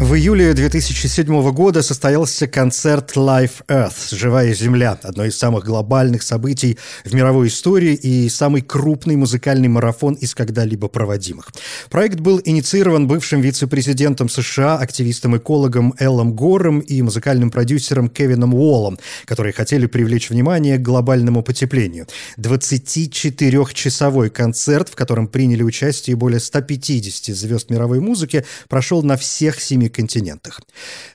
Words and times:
В 0.00 0.14
июле 0.14 0.54
2007 0.54 1.50
года 1.50 1.82
состоялся 1.82 2.46
концерт 2.46 3.16
Live 3.16 3.64
Earth 3.66 4.14
«Живая 4.14 4.54
Земля», 4.54 4.96
одно 5.02 5.24
из 5.24 5.36
самых 5.36 5.64
глобальных 5.64 6.22
событий 6.22 6.78
в 7.04 7.12
мировой 7.12 7.48
истории 7.48 7.94
и 7.94 8.28
самый 8.28 8.62
крупный 8.62 9.16
музыкальный 9.16 9.66
марафон 9.66 10.14
из 10.14 10.36
когда-либо 10.36 10.86
проводимых. 10.86 11.48
Проект 11.90 12.20
был 12.20 12.40
инициирован 12.44 13.08
бывшим 13.08 13.40
вице-президентом 13.40 14.28
США, 14.28 14.78
активистом-экологом 14.78 15.92
Эллом 15.98 16.32
Гором 16.32 16.78
и 16.78 17.02
музыкальным 17.02 17.50
продюсером 17.50 18.08
Кевином 18.08 18.54
Уоллом, 18.54 19.00
которые 19.24 19.52
хотели 19.52 19.86
привлечь 19.86 20.30
внимание 20.30 20.78
к 20.78 20.82
глобальному 20.82 21.42
потеплению. 21.42 22.06
24-часовой 22.38 24.30
концерт, 24.30 24.90
в 24.90 24.94
котором 24.94 25.26
приняли 25.26 25.64
участие 25.64 26.14
более 26.14 26.38
150 26.38 27.34
звезд 27.34 27.68
мировой 27.68 27.98
музыки, 27.98 28.44
прошел 28.68 29.02
на 29.02 29.16
всех 29.16 29.60
семи 29.60 29.87
континентах. 29.88 30.60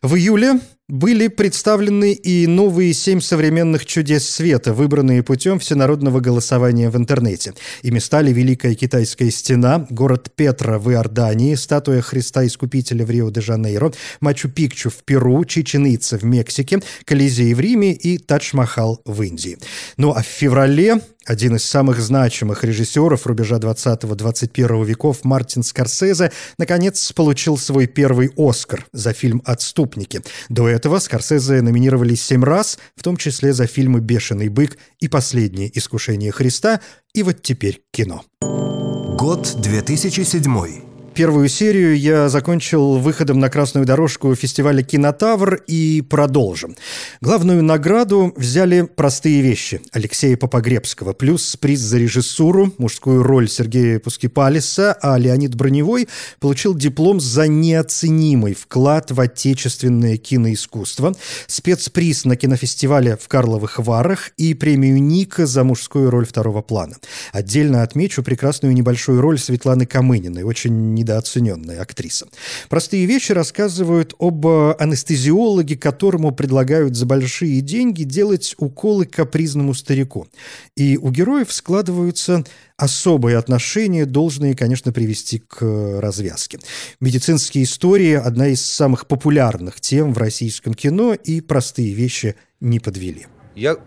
В 0.01 0.15
июле 0.15 0.59
были 0.89 1.27
представлены 1.29 2.11
и 2.11 2.45
новые 2.45 2.93
семь 2.93 3.21
современных 3.21 3.85
чудес 3.85 4.29
света, 4.29 4.73
выбранные 4.73 5.23
путем 5.23 5.59
всенародного 5.59 6.19
голосования 6.19 6.89
в 6.89 6.97
интернете. 6.97 7.53
Ими 7.83 7.99
стали 7.99 8.33
Великая 8.33 8.75
Китайская 8.75 9.31
стена, 9.31 9.87
город 9.89 10.31
Петра 10.35 10.77
в 10.77 10.91
Иордании, 10.91 11.55
статуя 11.55 12.01
Христа 12.01 12.45
Искупителя 12.45 13.05
в 13.05 13.09
Рио-де-Жанейро, 13.09 13.93
Мачу-Пикчу 14.19 14.89
в 14.89 15.03
Перу, 15.05 15.43
Чичен-Ица 15.45 16.17
в 16.17 16.23
Мексике, 16.23 16.81
Колизей 17.05 17.53
в 17.53 17.59
Риме 17.61 17.93
и 17.93 18.17
Тадж-Махал 18.17 18.99
в 19.05 19.21
Индии. 19.21 19.57
Ну 19.97 20.11
а 20.11 20.21
в 20.21 20.27
феврале 20.27 20.99
один 21.25 21.55
из 21.55 21.65
самых 21.65 21.99
значимых 21.99 22.63
режиссеров 22.63 23.25
рубежа 23.27 23.57
20-21 23.57 24.85
веков 24.85 25.23
Мартин 25.23 25.63
Скорсезе 25.63 26.31
наконец 26.57 27.11
получил 27.13 27.57
свой 27.57 27.87
первый 27.87 28.31
«Оскар» 28.37 28.85
за 28.91 29.13
фильм 29.13 29.41
«Отступники». 29.45 30.21
До 30.49 30.67
этого 30.67 30.99
Скорсезе 30.99 31.61
номинировались 31.61 32.23
семь 32.23 32.43
раз, 32.43 32.77
в 32.95 33.03
том 33.03 33.17
числе 33.17 33.53
за 33.53 33.67
фильмы 33.67 33.99
«Бешеный 33.99 34.49
бык» 34.49 34.77
и 34.99 35.07
«Последнее 35.07 35.75
искушение 35.77 36.31
Христа», 36.31 36.81
и 37.13 37.23
вот 37.23 37.41
теперь 37.41 37.81
кино. 37.91 38.23
Год 38.41 39.55
2007. 39.61 40.92
Первую 41.15 41.47
серию 41.47 41.95
я 41.95 42.27
закончил 42.27 42.97
выходом 42.97 43.39
на 43.39 43.49
красную 43.49 43.85
дорожку 43.85 44.33
фестиваля 44.33 44.81
«Кинотавр» 44.81 45.61
и 45.67 46.01
продолжим. 46.01 46.75
Главную 47.21 47.63
награду 47.63 48.33
взяли 48.35 48.81
«Простые 48.81 49.41
вещи» 49.41 49.79
Алексея 49.91 50.37
Попогребского, 50.37 51.13
плюс 51.13 51.55
приз 51.55 51.81
за 51.81 51.99
режиссуру, 51.99 52.73
мужскую 52.79 53.21
роль 53.21 53.47
Сергея 53.47 53.99
Пускипалиса, 53.99 54.93
а 54.93 55.19
Леонид 55.19 55.53
Броневой 55.53 56.07
получил 56.39 56.73
диплом 56.73 57.19
за 57.19 57.47
неоценимый 57.47 58.55
вклад 58.55 59.11
в 59.11 59.19
отечественное 59.19 60.17
киноискусство, 60.17 61.15
спецприз 61.45 62.25
на 62.25 62.35
кинофестивале 62.37 63.17
в 63.17 63.27
Карловых 63.27 63.77
Варах 63.77 64.31
и 64.37 64.55
премию 64.55 64.99
Ника 65.03 65.45
за 65.45 65.63
мужскую 65.63 66.09
роль 66.09 66.25
второго 66.25 66.63
плана. 66.63 66.95
Отдельно 67.31 67.83
отмечу 67.83 68.23
прекрасную 68.23 68.73
небольшую 68.73 69.21
роль 69.21 69.37
Светланы 69.37 69.85
Камыниной, 69.85 70.41
очень 70.41 70.95
недооцененная 71.03 71.81
актриса. 71.81 72.27
Простые 72.69 73.05
вещи 73.05 73.31
рассказывают 73.31 74.13
об 74.19 74.45
э, 74.47 74.75
анестезиологе, 74.79 75.77
которому 75.77 76.31
предлагают 76.31 76.95
за 76.95 77.05
большие 77.05 77.61
деньги 77.61 78.03
делать 78.03 78.55
уколы 78.57 79.05
капризному 79.05 79.73
старику. 79.73 80.27
И 80.75 80.97
у 80.97 81.11
героев 81.11 81.51
складываются 81.51 82.43
особые 82.77 83.37
отношения, 83.37 84.05
должные, 84.05 84.55
конечно, 84.55 84.91
привести 84.91 85.39
к 85.39 85.61
э, 85.61 85.99
развязке. 85.99 86.59
Медицинские 86.99 87.65
истории– 87.65 88.13
одна 88.25 88.47
из 88.47 88.65
самых 88.65 89.07
популярных 89.07 89.79
тем 89.79 90.13
в 90.13 90.17
российском 90.17 90.73
кино, 90.73 91.13
и 91.13 91.41
простые 91.41 91.93
вещи 91.93 92.35
не 92.59 92.79
подвели. 92.79 93.27
Я, 93.55 93.77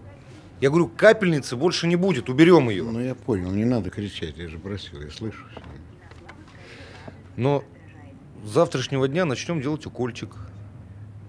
я 0.61 0.69
говорю, 0.71 0.89
капельницы 0.89 1.57
больше 1.57 1.87
не 1.87 1.97
будет, 1.97 2.29
уберем 2.29 2.71
ее. 2.71 2.85
Ну, 2.85 3.01
я 3.01 3.15
понял, 3.15 3.51
не 3.51 3.65
надо 3.65 3.91
кричать, 3.91 4.37
я 4.37 4.49
же 4.49 4.59
просил, 4.59 5.01
я 5.01 5.11
слышу. 5.11 5.45
Но 7.37 7.65
с 8.45 8.49
завтрашнего 8.49 9.09
дня 9.09 9.25
начнем 9.25 9.61
делать 9.61 9.87
укольчик. 9.87 10.31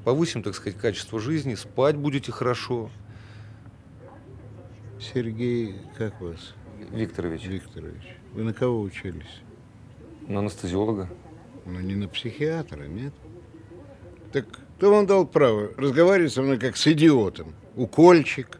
Повысим, 0.03 0.41
так 0.41 0.55
сказать, 0.55 0.79
качество 0.79 1.19
жизни, 1.19 1.55
спать 1.55 1.97
будете 1.97 2.31
хорошо. 2.31 2.89
Сергей, 4.99 5.75
как 5.97 6.19
вас? 6.21 6.53
Викторович. 6.91 7.45
Викторович. 7.45 8.17
Вы 8.33 8.43
на 8.43 8.53
кого 8.53 8.81
учились? 8.81 9.41
На 10.27 10.39
анестезиолога. 10.39 11.09
Ну, 11.65 11.79
не 11.81 11.95
на 11.95 12.07
психиатра, 12.07 12.85
нет? 12.85 13.13
Так 14.31 14.47
кто 14.77 14.91
вам 14.91 15.05
дал 15.05 15.27
право 15.27 15.71
разговаривать 15.75 16.31
со 16.31 16.41
мной 16.41 16.57
как 16.57 16.77
с 16.77 16.87
идиотом? 16.87 17.53
Укольчик. 17.75 18.59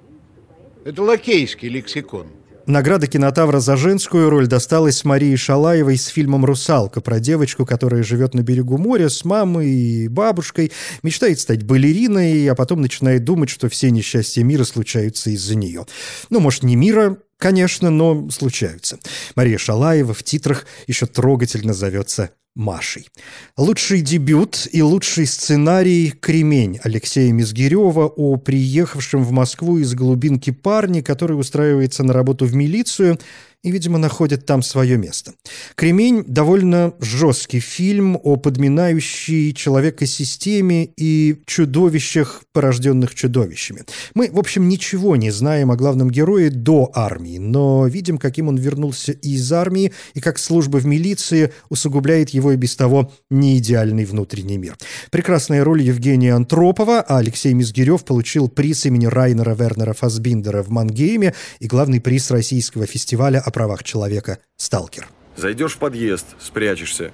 Это 0.83 1.03
лакейский 1.03 1.69
лексикон. 1.69 2.27
Награда 2.67 3.07
кинотавра 3.07 3.61
за 3.61 3.77
женскую 3.77 4.29
роль 4.29 4.47
досталась 4.47 5.05
Марии 5.05 5.37
Шалаевой 5.37 5.97
с 5.97 6.07
фильмом 6.07 6.43
«Русалка» 6.43 6.99
про 6.99 7.21
девочку, 7.21 7.65
которая 7.65 8.03
живет 8.03 8.33
на 8.33 8.41
берегу 8.41 8.77
моря 8.77 9.07
с 9.07 9.23
мамой 9.23 9.69
и 9.69 10.07
бабушкой, 10.09 10.73
мечтает 11.01 11.39
стать 11.39 11.63
балериной, 11.63 12.45
а 12.49 12.55
потом 12.55 12.81
начинает 12.81 13.23
думать, 13.23 13.49
что 13.49 13.69
все 13.69 13.89
несчастья 13.89 14.43
мира 14.43 14.65
случаются 14.65 15.29
из-за 15.29 15.55
нее. 15.55 15.85
Ну, 16.29 16.41
может, 16.41 16.63
не 16.63 16.75
мира, 16.75 17.15
конечно, 17.37 17.89
но 17.89 18.29
случаются. 18.31 18.99
Мария 19.35 19.57
Шалаева 19.57 20.13
в 20.13 20.23
титрах 20.23 20.65
еще 20.87 21.05
трогательно 21.05 21.73
зовется 21.73 22.31
Машей. 22.57 23.07
Лучший 23.55 24.01
дебют 24.01 24.67
и 24.71 24.81
лучший 24.81 25.27
сценарий 25.27 26.09
«Кремень» 26.09 26.79
Алексея 26.83 27.31
Мизгирева 27.31 28.07
о 28.07 28.37
приехавшем 28.37 29.23
в 29.23 29.31
Москву 29.31 29.77
из 29.77 29.93
глубинки 29.93 30.49
парне, 30.49 31.03
который 31.03 31.39
устраивается 31.39 32.03
на 32.03 32.13
работу 32.13 32.45
в 32.45 32.55
милицию 32.55 33.19
и, 33.63 33.71
видимо, 33.71 33.97
находит 33.97 34.45
там 34.45 34.61
свое 34.61 34.97
место. 34.97 35.33
«Кремень»— 35.75 36.23
довольно 36.27 36.93
жесткий 36.99 37.59
фильм 37.59 38.17
о 38.21 38.35
подминающей 38.37 39.53
человека 39.53 40.05
системе 40.05 40.89
и 40.95 41.41
чудовищах, 41.45 42.43
порожденных 42.53 43.15
чудовищами. 43.15 43.83
Мы, 44.13 44.29
в 44.31 44.39
общем, 44.39 44.67
ничего 44.67 45.15
не 45.15 45.31
знаем 45.31 45.71
о 45.71 45.75
главном 45.75 46.09
герое 46.09 46.49
до 46.49 46.91
армии, 46.93 47.37
но 47.39 47.87
видим, 47.87 48.17
каким 48.17 48.47
он 48.47 48.57
вернулся 48.57 49.11
из 49.11 49.51
армии 49.51 49.91
и 50.13 50.21
как 50.21 50.37
служба 50.37 50.77
в 50.77 50.85
милиции 50.85 51.51
усугубляет 51.69 52.29
его 52.29 52.51
и 52.51 52.55
без 52.55 52.75
того 52.75 53.11
неидеальный 53.29 54.05
внутренний 54.05 54.57
мир. 54.57 54.77
Прекрасная 55.11 55.63
роль 55.63 55.81
Евгения 55.81 56.33
Антропова, 56.33 57.01
а 57.01 57.17
Алексей 57.17 57.53
Мизгирев 57.53 58.05
получил 58.05 58.49
приз 58.49 58.85
имени 58.85 59.07
Райнера 59.07 59.55
Вернера 59.55 59.93
Фасбиндера 59.93 60.63
в 60.63 60.69
Мангейме 60.69 61.33
и 61.59 61.67
главный 61.67 61.99
приз 61.99 62.31
российского 62.31 62.85
фестиваля 62.85 63.39
о 63.47 63.51
правах 63.51 63.83
человека 63.85 64.39
«Сталкер». 64.57 65.07
Зайдешь 65.37 65.75
в 65.75 65.77
подъезд, 65.77 66.35
спрячешься. 66.37 67.13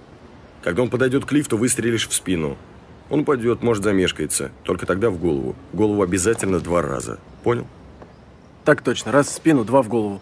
Когда 0.63 0.81
он 0.81 0.89
подойдет 0.89 1.25
к 1.25 1.31
лифту, 1.31 1.57
выстрелишь 1.57 2.07
в 2.07 2.13
спину. 2.13 2.57
Он 3.11 3.19
упадет, 3.19 3.61
может, 3.61 3.83
замешкается. 3.83 4.51
Только 4.63 4.87
тогда 4.87 5.11
в 5.11 5.19
голову. 5.19 5.55
Голову 5.73 6.01
обязательно 6.01 6.59
два 6.59 6.81
раза. 6.81 7.19
Понял? 7.43 7.67
Так 8.65 8.81
точно. 8.81 9.11
Раз 9.11 9.27
в 9.27 9.33
спину, 9.33 9.63
два 9.63 9.83
в 9.83 9.89
голову. 9.89 10.21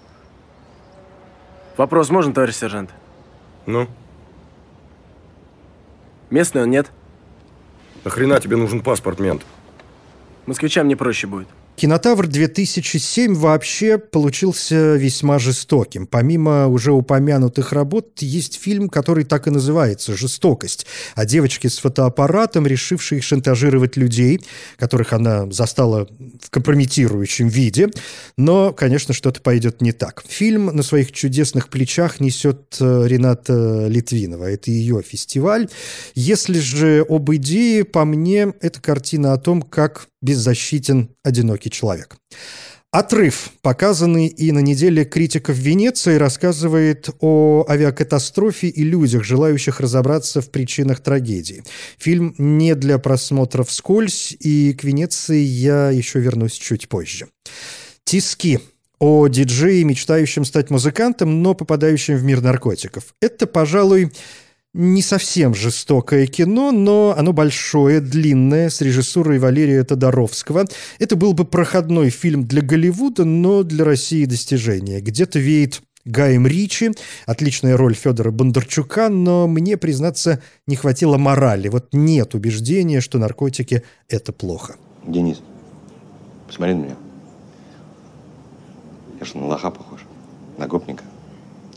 Вопрос 1.78 2.10
можно, 2.10 2.34
товарищ 2.34 2.56
сержант? 2.56 2.90
Ну? 3.66 3.88
Местный 6.30 6.64
он, 6.64 6.72
нет? 6.72 6.92
Нахрена 8.04 8.42
тебе 8.42 8.58
нужен 8.58 8.82
паспорт, 8.82 9.20
мент? 9.20 9.44
Москвичам 10.46 10.90
не 10.90 10.96
проще 10.96 11.28
будет. 11.28 11.48
Кинотавр 11.82 12.28
2007 12.28 13.34
вообще 13.34 13.98
получился 13.98 14.98
весьма 14.98 15.40
жестоким. 15.40 16.06
Помимо 16.06 16.68
уже 16.68 16.92
упомянутых 16.92 17.74
работ, 17.74 18.20
есть 18.20 18.62
фильм, 18.62 18.88
который 18.88 19.24
так 19.24 19.48
и 19.48 19.50
называется 19.50 20.16
«Жестокость», 20.16 20.86
о 21.16 21.26
девочке 21.26 21.70
с 21.72 21.80
фотоаппаратом, 21.80 22.68
решившей 22.68 23.20
шантажировать 23.22 23.98
людей, 23.98 24.42
которых 24.78 25.12
она 25.12 25.52
застала 25.52 26.08
в 26.40 26.52
компрометирующем 26.52 27.48
виде. 27.48 27.90
Но, 28.38 28.74
конечно, 28.74 29.16
что-то 29.16 29.42
пойдет 29.42 29.82
не 29.82 29.92
так. 29.92 30.24
Фильм 30.28 30.68
на 30.68 30.84
своих 30.84 31.12
чудесных 31.12 31.70
плечах 31.70 32.20
несет 32.20 32.78
э, 32.80 33.08
Рената 33.08 33.88
Литвинова. 33.88 34.52
Это 34.52 34.70
ее 34.70 35.02
фестиваль. 35.02 35.68
Если 36.14 36.60
же 36.60 37.04
об 37.10 37.34
идее, 37.34 37.86
по 37.86 38.06
мне, 38.06 38.54
это 38.62 38.80
картина 38.80 39.34
о 39.34 39.40
том, 39.40 39.64
как 39.64 40.11
беззащитен 40.22 41.10
одинокий 41.24 41.70
человек. 41.70 42.18
Отрыв, 42.92 43.52
показанный 43.62 44.28
и 44.28 44.52
на 44.52 44.60
неделе 44.60 45.06
критиков 45.06 45.56
Венеции, 45.56 46.16
рассказывает 46.16 47.10
о 47.22 47.66
авиакатастрофе 47.70 48.68
и 48.68 48.84
людях, 48.84 49.24
желающих 49.24 49.80
разобраться 49.80 50.42
в 50.42 50.52
причинах 50.52 51.00
трагедии. 51.00 51.64
Фильм 51.98 52.36
не 52.38 52.76
для 52.76 53.00
просмотра 53.00 53.64
вскользь, 53.64 54.36
и 54.38 54.74
к 54.74 54.84
Венеции 54.84 55.40
я 55.40 55.90
еще 55.90 56.20
вернусь 56.20 56.54
чуть 56.54 56.90
позже. 56.90 57.28
Тиски 58.04 58.60
о 59.00 59.30
диджее, 59.30 59.86
мечтающем 59.86 60.44
стать 60.44 60.70
музыкантом, 60.70 61.42
но 61.42 61.54
попадающем 61.54 62.18
в 62.18 62.24
мир 62.24 62.42
наркотиков. 62.42 63.16
Это, 63.22 63.48
пожалуй, 63.48 64.12
не 64.74 65.02
совсем 65.02 65.54
жестокое 65.54 66.28
кино, 66.28 66.72
но 66.72 67.14
оно 67.18 67.34
большое, 67.34 68.00
длинное, 68.00 68.70
с 68.70 68.82
режиссурой 68.82 69.40
Валерия 69.40 69.84
Тодоровского. 69.84 70.66
Это 70.98 71.16
был 71.16 71.34
бы 71.34 71.46
проходной 71.46 72.10
фильм 72.10 72.48
для 72.48 72.62
Голливуда, 72.62 73.26
но 73.26 73.64
для 73.64 73.84
России 73.84 74.26
достижение. 74.26 75.02
Где-то 75.02 75.40
веет 75.40 75.82
Гаем 76.06 76.48
Ричи, 76.48 76.92
отличная 77.26 77.76
роль 77.76 77.94
Федора 77.94 78.32
Бондарчука, 78.32 79.10
но 79.10 79.48
мне, 79.48 79.78
признаться, 79.78 80.42
не 80.68 80.76
хватило 80.76 81.18
морали. 81.18 81.68
Вот 81.68 81.90
нет 81.92 82.34
убеждения, 82.34 83.02
что 83.02 83.20
наркотики– 83.20 83.84
это 84.08 84.32
плохо. 84.32 84.76
Денис, 85.06 85.42
посмотри 86.48 86.76
на 86.76 86.80
меня. 86.80 86.96
Я 89.20 89.26
что, 89.26 89.38
на 89.38 89.48
лоха 89.48 89.70
похож? 89.70 90.00
На 90.58 90.68
гопника? 90.68 91.04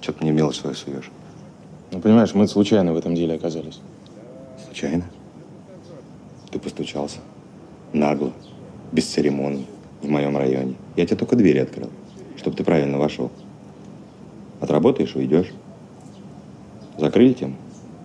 Ты 0.00 0.14
мне 0.20 0.30
мелочь 0.30 0.60
свою 0.60 0.76
суешь? 0.76 1.10
Ну, 1.94 2.00
понимаешь, 2.00 2.34
мы 2.34 2.48
случайно 2.48 2.92
в 2.92 2.96
этом 2.96 3.14
деле 3.14 3.36
оказались. 3.36 3.78
Случайно? 4.66 5.04
Ты 6.50 6.58
постучался. 6.58 7.18
Нагло. 7.92 8.32
Без 8.90 9.06
церемоний. 9.06 9.68
В 10.02 10.08
моем 10.08 10.36
районе. 10.36 10.74
Я 10.96 11.06
тебе 11.06 11.16
только 11.18 11.36
двери 11.36 11.58
открыл. 11.58 11.90
Чтобы 12.36 12.56
ты 12.56 12.64
правильно 12.64 12.98
вошел. 12.98 13.30
Отработаешь, 14.60 15.14
уйдешь. 15.14 15.52
Закрыли 16.98 17.32
тему? 17.32 17.54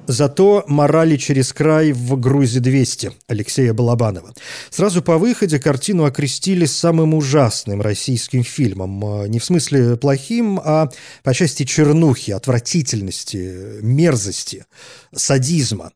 Зато 0.10 0.64
морали 0.68 1.18
через 1.18 1.54
край 1.54 1.92
в 1.92 2.16
«Грузе-200» 2.16 3.14
Алексея 3.28 3.74
Балабанова. 3.74 4.34
Сразу 4.72 5.04
по 5.04 5.20
выходе 5.20 5.60
картину 5.60 6.06
окрестили 6.06 6.66
самым 6.66 7.14
ужасным 7.14 7.80
российским 7.80 8.44
фильмом. 8.44 9.06
А, 9.06 9.28
не 9.28 9.38
в 9.38 9.46
смысле 9.46 9.98
плохим, 9.98 10.60
а 10.64 10.90
по 11.22 11.32
части 11.36 11.64
чернухи, 11.64 12.32
отвратительности, 12.32 13.82
мерзости, 13.84 14.66
садизма. 15.14 15.92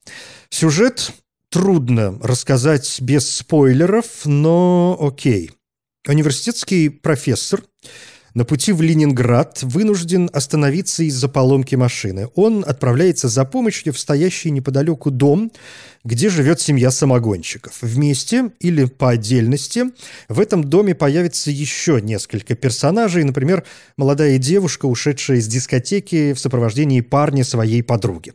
Сюжет 0.51 1.12
трудно 1.50 2.19
рассказать 2.21 3.01
без 3.01 3.27
спойлеров, 3.27 4.25
но 4.25 4.95
окей. 5.01 5.50
Университетский 6.07 6.89
профессор– 6.89 7.63
на 8.33 8.45
пути 8.45 8.71
в 8.71 8.81
Ленинград 8.81 9.59
вынужден 9.62 10.30
остановиться 10.33 11.03
из-за 11.03 11.27
поломки 11.27 11.75
машины. 11.75 12.30
Он 12.35 12.63
отправляется 12.68 13.27
за 13.27 13.45
помощью 13.45 13.94
в 13.94 14.00
стоящий 14.00 14.51
неподалеку 14.51 15.12
дом, 15.12 15.51
где 16.03 16.30
живет 16.30 16.59
семья 16.59 16.91
самогонщиков. 16.91 17.77
Вместе 17.81 18.51
или 18.59 18.85
по 18.85 19.12
отдельности 19.12 19.85
в 20.30 20.39
этом 20.39 20.63
доме 20.63 20.95
появится 20.95 21.51
еще 21.51 22.01
несколько 22.01 22.56
персонажей, 22.56 23.24
например, 23.24 23.63
молодая 23.97 24.38
девушка, 24.38 24.85
ушедшая 24.85 25.38
из 25.38 25.47
дискотеки 25.47 26.33
в 26.33 26.39
сопровождении 26.39 27.01
парня 27.01 27.44
своей 27.44 27.83
подруги. 27.83 28.33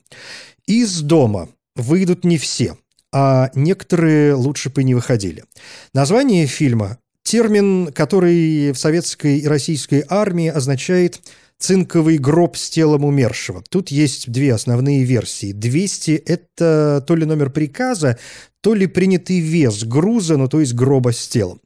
Из 0.67 1.01
дома 1.01 1.49
выйдут 1.75 2.25
не 2.25 2.39
все, 2.39 2.77
а 3.13 3.51
некоторые 3.55 4.35
лучше 4.35 4.71
бы 4.71 4.85
не 4.85 4.95
выходили. 4.95 5.45
Название 5.95 6.47
фильма 6.47 6.99
Термин, 7.29 7.93
который 7.93 8.73
в 8.73 8.79
советской 8.79 9.41
и 9.41 9.47
российской 9.47 10.03
армии 10.09 10.49
означает 10.49 11.21
цинковый 11.59 12.17
гроб 12.17 12.57
с 12.57 12.71
телом 12.71 13.05
умершего. 13.05 13.63
Тут 13.69 13.91
есть 13.91 14.33
две 14.33 14.55
основные 14.55 15.05
версии. 15.05 15.53
200– 15.53 16.11
это 16.27 17.05
то 17.07 17.15
ли 17.15 17.27
номер 17.27 17.51
приказа, 17.51 18.19
то 18.63 18.73
ли 18.73 18.87
принятый 18.87 19.41
вес 19.41 19.85
груза, 19.85 20.39
ну 20.39 20.49
то 20.49 20.61
есть 20.61 20.73
гроба 20.73 21.13
с 21.13 21.29
телом. 21.29 21.61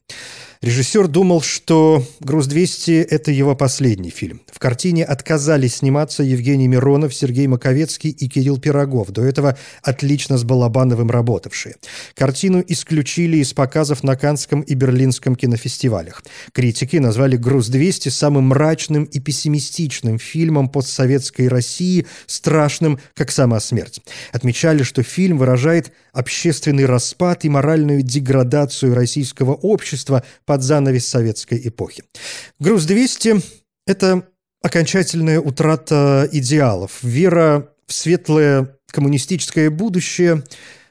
Режиссер 0.63 1.09
думал, 1.09 1.43
что 1.43 2.07
«Груз-200»— 2.21 3.03
это 3.11 3.33
его 3.33 3.57
последний 3.57 4.11
фильм. 4.11 4.43
В 4.47 4.61
картине 4.61 5.05
отказались 5.05 5.79
сниматься 5.79 6.23
Евгений 6.23 6.69
Миронов, 6.69 7.13
Сергей 7.13 7.49
Маковецкий 7.49 8.11
и 8.11 8.29
Кирилл 8.29 8.61
Пирогов, 8.61 9.11
до 9.11 9.25
этого 9.25 9.59
отлично 9.83 10.39
с 10.39 10.45
Балабановым 10.45 11.11
работавшие. 11.11 11.75
Картину 12.15 12.63
исключили 12.65 13.39
из 13.39 13.53
показов 13.55 14.05
на 14.05 14.15
Канском 14.15 14.61
и 14.61 14.75
Берлинском 14.75 15.35
кинофестивалях. 15.35 16.23
Критики 16.53 16.99
назвали 16.99 17.37
«Груз-200» 17.37 18.11
самым 18.11 18.45
мрачным 18.45 19.03
и 19.03 19.19
пессимистичным 19.19 20.21
фильмом 20.21 20.69
постсоветской 20.69 21.49
России, 21.49 22.07
страшным, 22.27 23.01
как 23.15 23.33
сама 23.33 23.59
смерть. 23.59 24.01
Отмечали, 24.31 24.85
что 24.85 25.03
фильм 25.03 25.39
выражает 25.39 25.91
общественный 26.13 26.85
распад 26.85 27.45
и 27.45 27.49
моральную 27.49 28.03
деградацию 28.03 28.95
российского 28.95 29.55
общества 29.55 30.23
под 30.53 30.63
занавес 30.63 31.07
советской 31.07 31.67
эпохи. 31.67 32.05
«Груз-200»— 32.61 33.43
это 33.87 34.29
окончательная 34.61 35.41
утрата 35.41 36.29
идеалов. 36.31 36.99
Вера 37.03 37.71
в 37.87 37.95
светлое 37.95 38.77
коммунистическое 38.89 39.71
будущее 39.71 40.45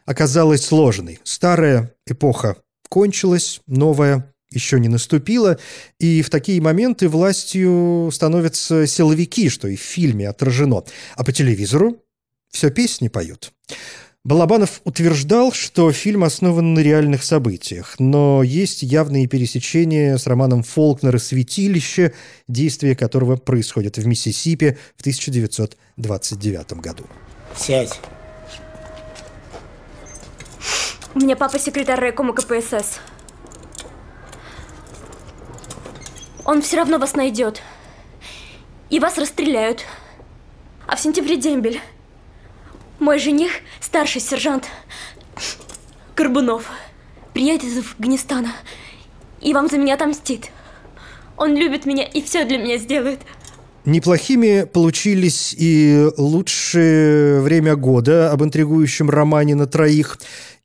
оказалась 0.07 0.65
сложной. 0.65 1.19
Старая 1.23 1.93
эпоха 2.07 2.57
кончилась, 2.89 3.61
новая 3.67 4.33
еще 4.49 4.79
не 4.79 4.87
наступила, 4.87 5.59
и 5.99 6.23
в 6.23 6.31
такие 6.31 6.59
моменты 6.59 7.07
властью 7.07 8.09
становятся 8.11 8.87
силовики, 8.87 9.47
что 9.47 9.67
и 9.67 9.75
в 9.75 9.81
фильме 9.81 10.27
отражено, 10.27 10.83
а 11.15 11.23
по 11.23 11.31
телевизору 11.31 12.03
все 12.49 12.71
песни 12.71 13.09
поют. 13.09 13.53
Балабанов 14.23 14.81
утверждал, 14.83 15.51
что 15.51 15.91
фильм 15.91 16.23
основан 16.23 16.75
на 16.75 16.79
реальных 16.79 17.23
событиях, 17.23 17.95
но 17.97 18.44
есть 18.44 18.83
явные 18.83 19.25
пересечения 19.25 20.15
с 20.15 20.27
романом 20.27 20.62
Фолкнера 20.62 21.18
«Святилище», 21.18 22.13
действие 22.47 22.95
которого 22.95 23.38
происходит 23.38 23.97
в 23.97 24.06
Миссисипи 24.06 24.77
в 24.95 25.01
1929 25.01 26.73
году. 26.73 27.06
Сядь. 27.57 28.00
У 31.15 31.19
меня 31.19 31.35
папа 31.35 31.57
секретарь 31.57 32.00
райкома 32.00 32.33
КПСС. 32.33 33.00
Он 36.45 36.62
все 36.62 36.77
равно 36.77 37.00
вас 37.00 37.15
найдет. 37.15 37.63
И 38.91 39.00
вас 39.00 39.17
расстреляют. 39.17 39.83
А 40.85 40.95
в 40.95 41.00
сентябре 41.00 41.38
дембель. 41.38 41.81
Мой 43.01 43.18
жених, 43.18 43.50
старший 43.80 44.21
сержант 44.21 44.65
Горбунов, 46.15 46.65
приедет 47.33 47.63
из 47.63 47.80
Афганистана 47.80 48.53
и 49.42 49.56
вам 49.56 49.68
за 49.69 49.80
меня 49.80 49.96
отомстит. 49.96 50.51
Он 51.36 51.55
любит 51.55 51.88
меня 51.88 52.03
и 52.03 52.22
все 52.22 52.46
для 52.46 52.60
меня 52.60 52.77
сделает. 52.77 53.22
Неплохими 53.86 54.70
получились 54.72 55.55
и 55.58 56.10
лучшее 56.15 57.41
время 57.41 57.75
года 57.75 58.31
об 58.31 58.43
интригующем 58.43 59.10
романе 59.10 59.55
на 59.55 59.65
троих, 59.65 60.20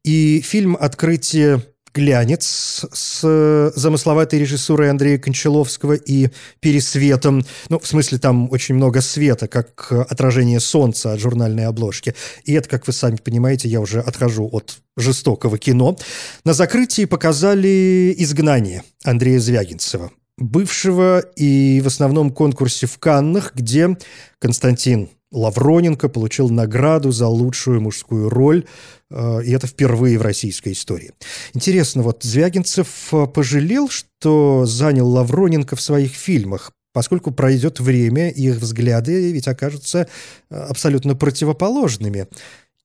и 0.04 0.42
фильм 0.42 0.76
«Открытие 0.78 1.62
глянец 1.96 2.84
с 2.92 3.20
э, 3.24 3.72
замысловатой 3.74 4.38
режиссурой 4.38 4.90
Андрея 4.90 5.18
Кончаловского 5.18 5.94
и 5.94 6.28
пересветом. 6.60 7.42
Ну, 7.70 7.78
в 7.78 7.86
смысле, 7.86 8.18
там 8.18 8.50
очень 8.50 8.74
много 8.74 9.00
света, 9.00 9.48
как 9.48 9.90
отражение 9.90 10.60
солнца 10.60 11.14
от 11.14 11.20
журнальной 11.20 11.64
обложки. 11.64 12.14
И 12.44 12.52
это, 12.52 12.68
как 12.68 12.86
вы 12.86 12.92
сами 12.92 13.16
понимаете, 13.16 13.68
я 13.68 13.80
уже 13.80 14.00
отхожу 14.00 14.48
от 14.52 14.78
жестокого 14.98 15.56
кино. 15.56 15.96
На 16.44 16.52
закрытии 16.52 17.06
показали 17.06 18.14
«Изгнание» 18.18 18.82
Андрея 19.02 19.40
Звягинцева 19.40 20.10
бывшего 20.38 21.20
и 21.34 21.80
в 21.82 21.86
основном 21.86 22.30
конкурсе 22.30 22.86
в 22.86 22.98
Каннах, 22.98 23.54
где 23.54 23.96
Константин 24.38 25.08
Лавроненко 25.32 26.08
получил 26.08 26.48
награду 26.50 27.10
за 27.10 27.26
лучшую 27.26 27.80
мужскую 27.80 28.28
роль, 28.28 28.64
э, 29.10 29.42
и 29.44 29.52
это 29.52 29.66
впервые 29.66 30.18
в 30.18 30.22
российской 30.22 30.72
истории. 30.72 31.12
Интересно, 31.52 32.02
вот 32.02 32.22
Звягинцев 32.22 32.88
э, 33.12 33.26
пожалел, 33.26 33.88
что 33.88 34.66
занял 34.66 35.08
Лавроненко 35.08 35.74
в 35.76 35.80
своих 35.80 36.12
фильмах, 36.12 36.72
поскольку 36.92 37.32
пройдет 37.32 37.80
время, 37.80 38.30
их 38.30 38.56
взгляды 38.56 39.32
ведь 39.32 39.48
окажутся 39.48 40.08
э, 40.48 40.56
абсолютно 40.56 41.14
противоположными. 41.14 42.28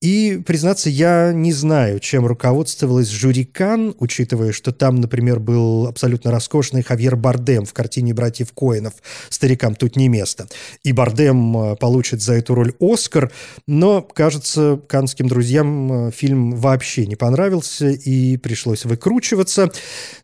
И, 0.02 0.42
признаться, 0.48 0.90
я 0.90 1.32
не 1.32 1.54
знаю, 1.54 2.00
чем 2.00 2.26
руководствовалась 2.26 3.10
жюри 3.10 3.46
Кан, 3.46 3.94
учитывая, 4.00 4.52
что 4.52 4.72
там, 4.72 4.96
например, 4.96 5.40
был 5.40 5.86
абсолютно 5.86 6.32
роскошный 6.32 6.82
Хавьер 6.82 7.16
Бардем 7.16 7.66
в 7.66 7.74
картине 7.74 8.16
«Братьев 8.16 8.52
Коинов». 8.52 8.94
Старикам 9.30 9.76
тут 9.76 9.96
не 9.96 10.08
место. 10.08 10.48
И 10.84 10.92
Бардем 10.92 11.56
э, 11.56 11.76
получит 11.76 12.24
за 12.24 12.34
эту 12.34 12.56
роль 12.56 12.74
Оскар, 12.80 13.32
но, 13.68 14.02
кажется, 14.02 14.82
канским 14.88 15.28
друзьям 15.28 16.08
э, 16.08 16.12
фильм 16.12 16.56
вообще 16.56 17.06
не 17.06 17.16
понравился 17.16 17.90
и 17.90 18.38
пришлось 18.38 18.86
выкручиваться. 18.86 19.72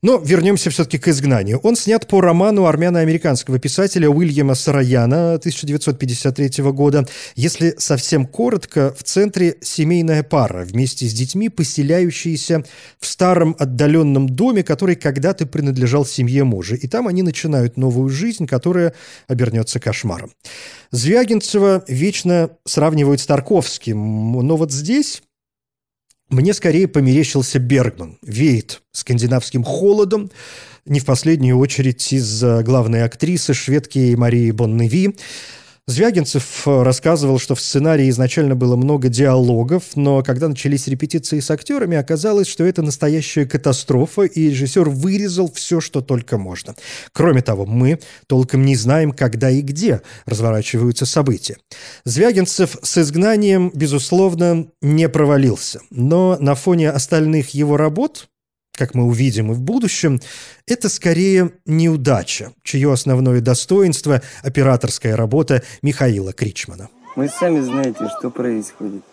Но 0.01 0.17
вернемся 0.17 0.71
все-таки 0.71 0.97
к 0.97 1.07
«Изгнанию». 1.07 1.59
Он 1.59 1.75
снят 1.75 2.07
по 2.07 2.19
роману 2.19 2.65
армяно-американского 2.65 3.59
писателя 3.59 4.09
Уильяма 4.09 4.55
Сараяна 4.55 5.35
1953 5.35 6.63
года. 6.71 7.07
Если 7.35 7.75
совсем 7.77 8.25
коротко, 8.25 8.95
в 8.97 9.03
центре 9.03 9.55
семейная 9.67 10.23
пара 10.23 10.63
вместе 10.63 11.05
с 11.07 11.13
детьми, 11.13 11.49
поселяющиеся 11.49 12.63
в 12.99 13.05
старом 13.05 13.55
отдаленном 13.59 14.29
доме, 14.29 14.63
который 14.63 14.95
когда-то 14.95 15.45
принадлежал 15.45 16.05
семье 16.05 16.43
мужа. 16.43 16.75
И 16.75 16.87
там 16.87 17.07
они 17.07 17.21
начинают 17.21 17.77
новую 17.77 18.09
жизнь, 18.09 18.47
которая 18.47 18.93
обернется 19.27 19.79
кошмаром. 19.79 20.31
Звягинцева 20.91 21.83
вечно 21.87 22.49
сравнивают 22.65 23.21
с 23.21 23.25
Тарковским, 23.25 23.97
но 24.41 24.57
вот 24.57 24.71
здесь 24.71 25.21
мне 26.29 26.53
скорее 26.53 26.87
померещился 26.87 27.57
Бергман. 27.59 28.17
Веет 28.21 28.81
скандинавским 28.91 29.63
холодом, 29.63 30.29
не 30.85 30.99
в 30.99 31.05
последнюю 31.05 31.57
очередь 31.57 32.11
из-за 32.11 32.63
главной 32.63 33.03
актрисы, 33.03 33.53
шведки 33.53 34.13
Марии 34.15 34.51
Бонневи. 34.51 35.15
Звягинцев 35.89 36.67
э, 36.67 36.83
рассказывал, 36.83 37.39
что 37.39 37.55
в 37.55 37.61
сценарии 37.61 38.09
изначально 38.09 38.55
было 38.55 38.75
много 38.75 39.07
диалогов, 39.07 39.95
но 39.95 40.21
когда 40.21 40.49
начались 40.49 40.85
репетиции 40.87 41.39
с 41.39 41.49
актерами, 41.49 41.95
оказалось, 41.95 42.47
что 42.47 42.65
это 42.65 42.81
настоящая 42.81 43.45
катастрофа, 43.45 44.23
и 44.23 44.49
режиссер 44.49 44.89
вырезал 44.89 45.49
все, 45.49 45.79
что 45.79 46.01
только 46.01 46.37
можно. 46.37 46.75
Кроме 47.13 47.41
того, 47.41 47.65
мы 47.65 47.99
толком 48.27 48.65
не 48.65 48.75
знаем, 48.75 49.13
когда 49.13 49.49
и 49.49 49.61
где 49.61 50.01
разворачиваются 50.25 51.05
события. 51.05 51.55
Звягинцев 52.03 52.77
с 52.81 52.97
изгнанием, 52.97 53.71
безусловно, 53.73 54.67
не 54.81 55.07
провалился, 55.07 55.79
но 55.89 56.37
на 56.41 56.55
фоне 56.55 56.91
остальных 56.91 57.51
его 57.51 57.77
работ 57.77 58.27
как 58.77 58.93
мы 58.93 59.03
увидим 59.05 59.51
и 59.51 59.55
в 59.55 59.61
будущем, 59.61 60.21
это 60.67 60.87
скорее 60.87 61.51
неудача, 61.65 62.53
чье 62.63 62.93
основное 62.93 63.41
достоинство– 63.41 64.21
операторская 64.43 65.15
работа 65.17 65.63
Михаила 65.81 66.31
Кричмана. 66.31 66.89
Вы 67.15 67.27
сами 67.27 67.61
знаете, 67.61 68.07
что 68.19 68.29
происходит. 68.29 69.03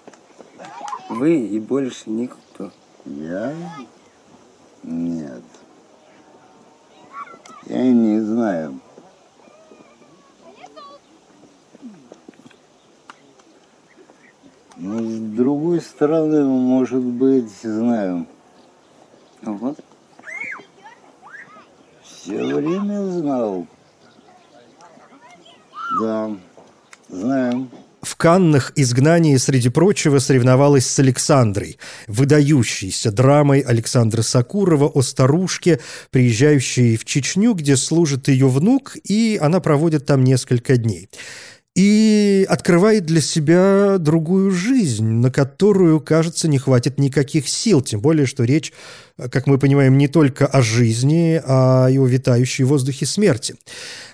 Вы 1.09 1.47
и 1.47 1.59
больше 1.59 2.11
никто. 2.11 2.71
Я? 3.07 3.55
Нет. 4.83 5.43
Я 7.67 7.83
и 7.83 7.93
не 7.93 8.21
знаю. 8.21 8.81
Но 14.77 14.99
с 14.99 15.19
другой 15.19 15.81
стороны, 15.81 16.45
может 16.45 17.03
быть, 17.03 17.51
знаю. 17.63 18.27
Вот. 19.45 19.79
Все 22.03 22.55
время 22.55 23.05
знал. 23.11 23.67
Да, 26.01 26.31
знаем. 27.09 27.71
В 28.01 28.17
Каннах 28.17 28.73
«Изгнание», 28.77 29.39
среди 29.39 29.71
прочего, 29.71 30.19
соревновалась 30.19 30.87
с 30.87 30.99
Александрой, 30.99 31.79
выдающейся 32.07 33.11
драмой 33.11 33.61
Александра 33.61 34.21
Сакурова 34.21 34.89
о 34.89 35.01
старушке, 35.01 35.81
приезжающей 36.11 36.97
в 36.97 37.07
Чечню, 37.07 37.55
где 37.55 37.77
служит 37.77 38.29
ее 38.29 38.49
внук, 38.49 38.97
и 39.05 39.39
она 39.41 39.61
проводит 39.61 40.05
там 40.05 40.23
несколько 40.23 40.77
дней 40.77 41.09
и 41.75 42.47
открывает 42.49 43.05
для 43.05 43.21
себя 43.21 43.99
другую 43.99 44.51
жизнь, 44.53 45.07
на 45.07 45.31
которую, 45.31 46.01
кажется, 46.01 46.47
не 46.47 46.59
хватит 46.59 46.99
никаких 46.99 47.49
сил, 47.49 47.81
тем 47.81 48.01
более, 48.01 48.27
что 48.27 48.45
речь, 48.45 48.73
как 49.19 49.47
мы 49.47 49.59
понимаем, 49.59 49.99
не 49.99 50.07
только 50.07 50.47
о 50.47 50.63
жизни, 50.63 51.41
а 51.45 51.89
и 51.89 51.99
о 51.99 52.07
витающей 52.07 52.65
в 52.65 52.69
воздухе 52.69 53.07
смерти. 53.07 53.57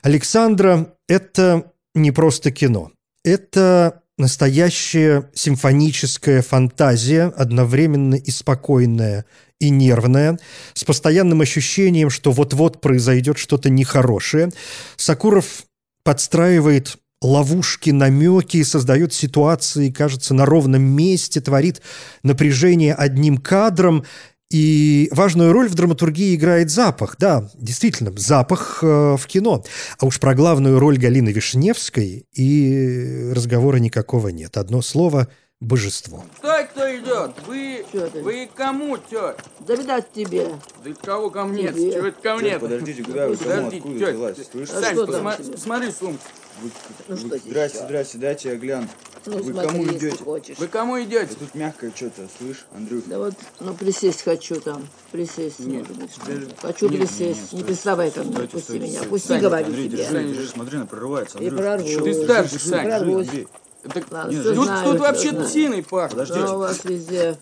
«Александра»— 0.02 0.94
это 1.08 1.72
не 1.94 2.12
просто 2.12 2.50
кино. 2.50 2.92
Это 3.24 4.02
настоящая 4.16 5.28
симфоническая 5.34 6.42
фантазия, 6.42 7.32
одновременно 7.36 8.14
и 8.14 8.30
спокойная, 8.30 9.26
и 9.58 9.68
нервная, 9.68 10.38
с 10.72 10.84
постоянным 10.84 11.42
ощущением, 11.42 12.08
что 12.08 12.32
вот-вот 12.32 12.80
произойдет 12.80 13.38
что-то 13.38 13.68
нехорошее. 13.68 14.50
Сакуров 14.96 15.64
подстраивает 16.02 16.96
ловушки, 17.22 17.90
намеки, 17.90 18.62
создает 18.62 19.12
ситуации, 19.12 19.90
кажется, 19.90 20.34
на 20.34 20.46
ровном 20.46 20.82
месте, 20.82 21.40
творит 21.40 21.82
напряжение 22.22 22.94
одним 22.94 23.38
кадром. 23.38 24.04
И 24.50 25.08
важную 25.12 25.52
роль 25.52 25.68
в 25.68 25.74
драматургии 25.74 26.34
играет 26.34 26.70
запах. 26.70 27.16
Да, 27.18 27.48
действительно, 27.54 28.12
запах 28.16 28.80
э, 28.82 29.16
в 29.16 29.24
кино. 29.28 29.64
А 29.98 30.06
уж 30.06 30.18
про 30.18 30.34
главную 30.34 30.80
роль 30.80 30.98
Галины 30.98 31.28
Вишневской 31.28 32.26
и 32.32 33.30
разговора 33.32 33.76
никакого 33.76 34.28
нет. 34.28 34.56
Одно 34.56 34.82
слово– 34.82 35.28
божество. 35.60 36.24
Стой, 36.38 36.64
кто 36.64 36.96
идет? 36.96 37.32
Вы, 37.46 37.84
вы 38.22 38.50
кому, 38.54 38.96
тетя? 38.96 39.36
Да 39.60 39.74
видать 39.74 40.10
тебе. 40.12 40.48
Да 40.84 40.90
кого 41.02 41.30
ко 41.30 41.44
мне? 41.44 41.68
Чего 41.68 42.06
это 42.06 42.20
ко 42.20 42.36
мне? 42.36 42.58
Подождите, 42.58 43.04
куда 43.04 43.28
вы? 43.28 43.36
Кому, 43.36 43.68
откуда 43.68 43.94
взялась? 43.94 44.36
Слышишь? 44.50 44.74
Сань, 44.74 44.96
посмотри, 44.96 45.52
посмотри 45.52 45.92
сумку. 45.92 46.24
Вы, 46.62 46.70
ну, 47.08 47.14
вы, 47.14 47.20
что 47.20 47.38
здрасте, 47.38 47.78
здесь 47.78 47.86
здрасте, 47.86 48.18
дайте 48.18 48.48
я 48.50 48.56
гляну. 48.56 48.88
Ну, 49.26 49.36
вы 49.36 49.52
смотри, 49.52 49.68
кому 49.68 49.84
идете? 49.84 50.24
Хочешь. 50.24 50.58
Вы 50.58 50.68
кому 50.68 51.02
идете? 51.02 51.28
Да 51.28 51.34
тут 51.38 51.54
мягкое 51.54 51.92
что-то, 51.94 52.28
слышь, 52.38 52.66
Андрюх? 52.74 53.04
Да 53.06 53.18
вот, 53.18 53.34
ну 53.60 53.74
присесть 53.74 54.22
хочу 54.22 54.60
там, 54.60 54.86
присесть, 55.12 55.60
нет, 55.60 55.88
может 55.88 55.96
быть. 55.96 56.26
даже... 56.26 56.48
Хочу 56.60 56.88
нет, 56.88 57.00
присесть, 57.00 57.20
нет, 57.20 57.36
нет, 57.36 57.52
не 57.52 57.64
приставай 57.64 58.10
ко 58.10 58.22
мне, 58.22 58.36
пусти 58.40 58.60
стойте, 58.60 58.86
меня, 58.86 59.02
пусти, 59.04 59.38
говорю 59.38 59.66
Андрей, 59.66 59.88
тебе. 59.88 59.98
Держи, 59.98 60.24
держи, 60.24 60.48
смотри, 60.48 60.76
она 60.78 60.86
прорывается. 60.86 61.38
И 61.38 61.48
Андрюх, 61.48 61.60
прорвусь. 61.60 61.94
ты 61.94 62.02
Ты 62.02 62.24
старший, 62.24 62.58
держи, 62.58 62.68
Сань. 62.68 63.46
Так, 63.82 64.04
Ладно, 64.10 64.42
тут, 64.42 64.64
знаю, 64.66 64.90
тут 64.92 65.00
вообще 65.00 65.30
знаю. 65.30 65.46
псиной 65.46 65.82
пахнет. 65.82 66.10
Подождите. 66.10 66.40
Да, 66.40 66.54
у 66.54 66.58
вас 66.58 66.84
везде. 66.84 67.38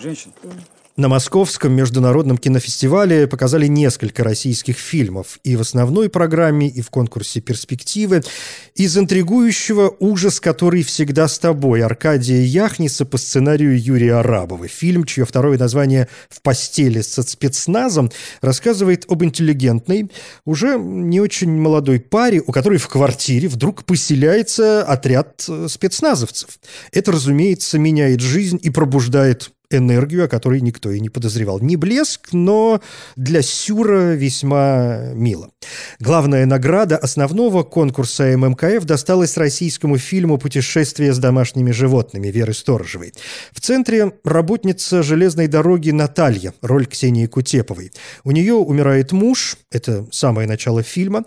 Женщин. 0.00 0.32
На 0.96 1.08
Московском 1.08 1.72
международном 1.72 2.38
кинофестивале 2.38 3.26
показали 3.26 3.66
несколько 3.66 4.22
российских 4.22 4.76
фильмов 4.76 5.40
и 5.42 5.56
в 5.56 5.60
основной 5.60 6.08
программе, 6.08 6.68
и 6.68 6.82
в 6.82 6.90
конкурсе 6.90 7.40
«Перспективы». 7.40 8.22
Из 8.76 8.96
интригующего 8.96 9.92
«Ужас, 9.98 10.38
который 10.38 10.84
всегда 10.84 11.26
с 11.26 11.40
тобой» 11.40 11.82
Аркадия 11.82 12.42
Яхниса 12.42 13.04
по 13.06 13.18
сценарию 13.18 13.76
Юрия 13.76 14.20
Арабова. 14.20 14.68
Фильм, 14.68 15.02
чье 15.02 15.24
второе 15.24 15.58
название 15.58 16.06
«В 16.28 16.40
постели 16.42 17.00
со 17.00 17.24
спецназом» 17.24 18.12
рассказывает 18.40 19.04
об 19.08 19.24
интеллигентной, 19.24 20.12
уже 20.44 20.78
не 20.78 21.20
очень 21.20 21.50
молодой 21.50 21.98
паре, 21.98 22.40
у 22.46 22.52
которой 22.52 22.78
в 22.78 22.86
квартире 22.86 23.48
вдруг 23.48 23.82
поселяется 23.82 24.84
отряд 24.84 25.44
э, 25.48 25.66
спецназовцев. 25.68 26.50
Это, 26.92 27.10
разумеется, 27.10 27.80
меняет 27.80 28.20
жизнь 28.20 28.60
и 28.62 28.70
пробуждает 28.70 29.50
энергию, 29.76 30.24
о 30.24 30.28
которой 30.28 30.60
никто 30.60 30.90
и 30.90 31.00
не 31.00 31.08
подозревал. 31.08 31.60
Не 31.60 31.76
блеск, 31.76 32.32
но 32.32 32.80
для 33.16 33.42
Сюра 33.42 34.14
весьма 34.14 35.12
мило. 35.14 35.50
Главная 36.00 36.46
награда 36.46 36.96
основного 36.96 37.62
конкурса 37.62 38.36
ММКФ 38.36 38.84
досталась 38.84 39.36
российскому 39.36 39.98
фильму 39.98 40.38
«Путешествие 40.38 41.12
с 41.12 41.18
домашними 41.18 41.70
животными» 41.70 42.28
Веры 42.28 42.54
Сторожевой. 42.54 43.12
В 43.52 43.60
центре 43.60 44.12
работница 44.24 45.02
железной 45.02 45.46
дороги 45.46 45.90
Наталья, 45.90 46.54
роль 46.62 46.86
Ксении 46.86 47.26
Кутеповой. 47.26 47.92
У 48.24 48.30
нее 48.30 48.54
умирает 48.54 49.12
муж, 49.12 49.56
это 49.70 50.06
самое 50.10 50.48
начало 50.48 50.82
фильма, 50.82 51.24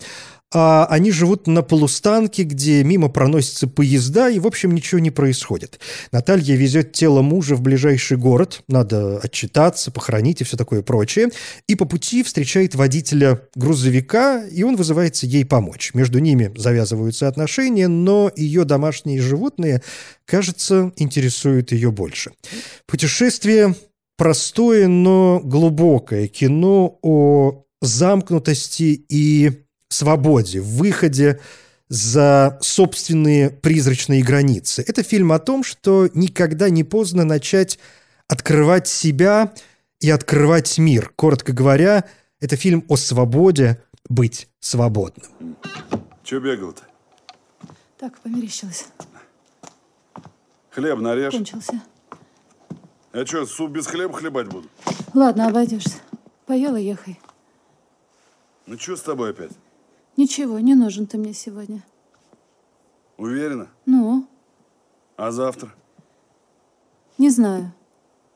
а 0.53 0.85
они 0.89 1.11
живут 1.11 1.45
на 1.47 1.61
полустанке, 1.61 2.43
где 2.43 2.83
мимо 2.83 3.09
проносятся 3.09 3.67
поезда, 3.67 4.29
и, 4.29 4.39
в 4.39 4.47
общем, 4.47 4.73
ничего 4.73 4.99
не 4.99 5.11
происходит. 5.11 5.79
Наталья 6.11 6.55
везет 6.55 6.93
тело 6.93 7.21
мужа 7.21 7.55
в 7.55 7.61
ближайший 7.61 8.17
город, 8.17 8.61
надо 8.67 9.17
отчитаться, 9.17 9.91
похоронить 9.91 10.39
и 10.41 10.43
все 10.45 10.55
такое 10.55 10.81
прочее, 10.81 11.29
и 11.67 11.75
по 11.75 11.85
пути 11.85 12.23
встречает 12.23 12.75
водителя 12.75 13.41
грузовика, 13.55 14.45
и 14.45 14.63
он 14.63 14.77
вызывается 14.77 15.25
ей 15.25 15.45
помочь. 15.45 15.91
Между 15.93 16.19
ними 16.19 16.53
завязываются 16.55 17.27
отношения, 17.27 17.89
но 17.89 18.31
ее 18.35 18.63
домашние 18.63 19.21
животные, 19.21 19.81
кажется, 20.25 20.93
интересуют 20.95 21.73
ее 21.73 21.91
больше. 21.91 22.31
Путешествие 22.85 23.75
простое, 24.17 24.87
но 24.87 25.41
глубокое 25.43 26.27
кино 26.27 26.99
о 27.01 27.65
замкнутости 27.81 29.05
и 29.09 29.66
свободе, 29.89 30.61
в 30.61 30.77
выходе 30.77 31.39
за 31.89 32.57
собственные 32.61 33.49
призрачные 33.49 34.23
границы. 34.23 34.83
Это 34.85 35.03
фильм 35.03 35.31
о 35.31 35.39
том, 35.39 35.63
что 35.63 36.09
никогда 36.13 36.69
не 36.69 36.83
поздно 36.83 37.23
начать 37.23 37.79
открывать 38.27 38.87
себя 38.87 39.53
и 39.99 40.09
открывать 40.09 40.77
мир. 40.77 41.11
Коротко 41.15 41.53
говоря, 41.53 42.03
это 42.39 42.55
фильм 42.57 42.83
о 42.89 42.97
свободе 42.97 43.81
быть 44.09 44.49
свободным. 44.59 45.57
Че 46.23 46.39
бегал-то? 46.39 46.83
Так, 47.97 48.19
померещилась. 48.19 48.87
Хлеб 50.71 50.99
нарежь. 50.99 51.33
Кончился. 51.33 51.81
Я 53.13 53.25
что, 53.25 53.45
суп 53.45 53.71
без 53.71 53.87
хлеба 53.87 54.13
хлебать 54.13 54.47
буду? 54.47 54.67
Ладно, 55.13 55.47
обойдешься. 55.47 55.97
Поела, 56.45 56.75
ехай. 56.75 57.19
Ну 58.67 58.77
что 58.77 58.95
с 58.95 59.01
тобой 59.01 59.31
опять? 59.31 59.51
Ничего, 60.17 60.59
не 60.59 60.73
нужен 60.73 61.05
ты 61.05 61.17
мне 61.17 61.33
сегодня. 61.33 61.83
Уверена? 63.17 63.67
Ну, 63.85 64.27
А 65.15 65.31
завтра? 65.31 65.71
Не 67.17 67.29
знаю. 67.29 67.71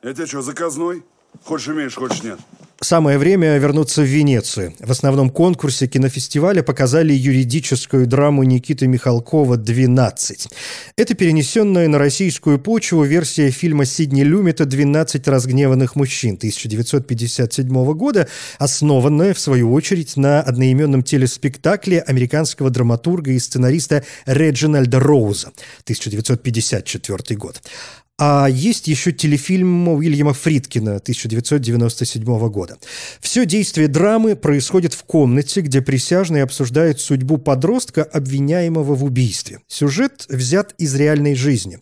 Это 0.00 0.26
что, 0.26 0.42
заказной? 0.42 1.04
Хочешь 1.44 1.68
имеешь, 1.68 1.94
хочешь 1.94 2.22
нет. 2.22 2.38
Самое 2.82 3.16
время 3.16 3.58
вернуться 3.58 4.02
в 4.02 4.06
Венецию. 4.06 4.74
В 4.80 4.90
основном 4.90 5.30
конкурсе 5.30 5.86
кинофестиваля 5.86 6.64
показали 6.64 7.12
юридическую 7.12 8.08
драму 8.08 8.42
Никиты 8.42 8.88
Михалкова 8.88 9.56
«12». 9.56 10.48
Это 10.96 11.14
перенесенная 11.14 11.86
на 11.86 11.98
российскую 11.98 12.58
почву 12.58 13.04
версия 13.04 13.52
фильма 13.52 13.84
Сидни 13.84 14.24
Люмета 14.24 14.64
«12 14.64 15.30
разгневанных 15.30 15.94
мужчин» 15.94 16.34
1957 16.34 17.92
года, 17.94 18.26
основанная, 18.58 19.32
в 19.32 19.38
свою 19.38 19.72
очередь, 19.72 20.16
на 20.16 20.40
одноименном 20.40 21.04
телеспектакле 21.04 22.00
американского 22.00 22.70
драматурга 22.70 23.30
и 23.30 23.38
сценариста 23.38 24.02
Реджинальда 24.26 24.98
Роуза 24.98 25.52
1954 25.84 27.36
год. 27.38 27.62
А 28.24 28.46
есть 28.46 28.86
еще 28.86 29.10
телефильм 29.10 29.88
Уильяма 29.88 30.32
Фридкина 30.32 30.98
1997 30.98 32.22
года. 32.50 32.78
Все 33.20 33.44
действие 33.44 33.88
драмы 33.88 34.36
происходит 34.36 34.94
в 34.94 35.02
комнате, 35.02 35.60
где 35.60 35.82
присяжные 35.82 36.44
обсуждают 36.44 37.00
судьбу 37.00 37.38
подростка, 37.38 38.04
обвиняемого 38.04 38.94
в 38.94 39.02
убийстве. 39.02 39.58
Сюжет 39.66 40.24
взят 40.28 40.72
из 40.78 40.94
реальной 40.94 41.34
жизни. 41.34 41.80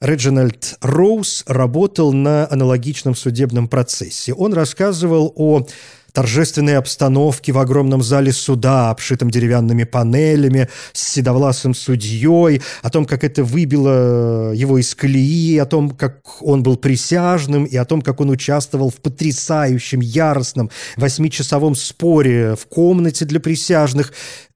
Реджинальд 0.00 0.76
Роуз 0.82 1.42
работал 1.48 2.12
на 2.12 2.48
аналогичном 2.48 3.16
судебном 3.16 3.66
процессе. 3.66 4.34
Он 4.34 4.54
рассказывал 4.54 5.32
о 5.34 5.66
торжественной 6.12 6.76
обстановке 6.76 7.52
в 7.52 7.58
огромном 7.58 8.02
зале 8.02 8.32
суда, 8.32 8.90
обшитом 8.90 9.30
деревянными 9.30 9.84
панелями, 9.84 10.68
с 10.92 11.12
седовласым 11.12 11.74
судьей, 11.74 12.62
о 12.82 12.90
том, 12.90 13.04
как 13.04 13.24
это 13.24 13.44
выбило 13.44 14.52
его 14.52 14.78
из 14.78 14.94
колеи, 14.94 15.58
о 15.58 15.66
том, 15.66 15.90
как 15.90 16.20
он 16.40 16.62
был 16.62 16.76
присяжным, 16.76 17.64
и 17.64 17.76
о 17.76 17.84
том, 17.84 18.02
как 18.02 18.20
он 18.20 18.30
участвовал 18.30 18.90
в 18.90 18.96
потрясающем, 18.96 20.00
яростном 20.00 20.70
восьмичасовом 20.96 21.74
споре 21.74 22.54
в 22.56 22.66
комнате 22.66 23.24
для 23.24 23.40
присяжных. 23.40 24.12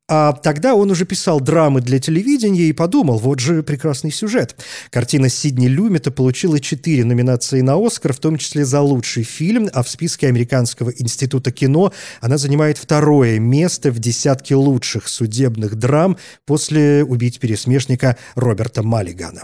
А 0.09 0.33
тогда 0.35 0.77
он 0.77 0.89
уже 0.93 1.05
писал 1.05 1.41
драмы 1.41 1.81
для 1.81 1.99
телевидения 1.99 2.63
и 2.63 2.73
подумал, 2.73 3.19
вот 3.19 3.41
же 3.41 3.65
прекрасный 3.65 4.13
сюжет. 4.13 4.55
Картина 4.91 5.29
Сидни 5.29 5.67
Люмета 5.67 6.13
получила 6.13 6.61
четыре 6.61 7.05
номинации 7.05 7.61
на 7.61 7.75
«Оскар», 7.75 8.13
в 8.13 8.21
том 8.21 8.39
числе 8.39 8.65
за 8.65 8.83
лучший 8.83 9.25
фильм, 9.25 9.69
а 9.73 9.83
в 9.83 9.89
списке 9.89 10.29
Американского 10.29 10.91
института 10.91 11.51
кино 11.51 11.93
она 12.21 12.39
занимает 12.39 12.79
второе 12.79 13.41
место 13.41 13.91
в 13.91 13.99
десятке 13.99 14.55
лучших 14.55 15.09
судебных 15.09 15.75
драм 15.75 16.17
после 16.45 17.03
«Убить 17.03 17.41
пересмешника» 17.41 18.17
Роберта 18.37 18.85
Маллигана. 18.85 19.43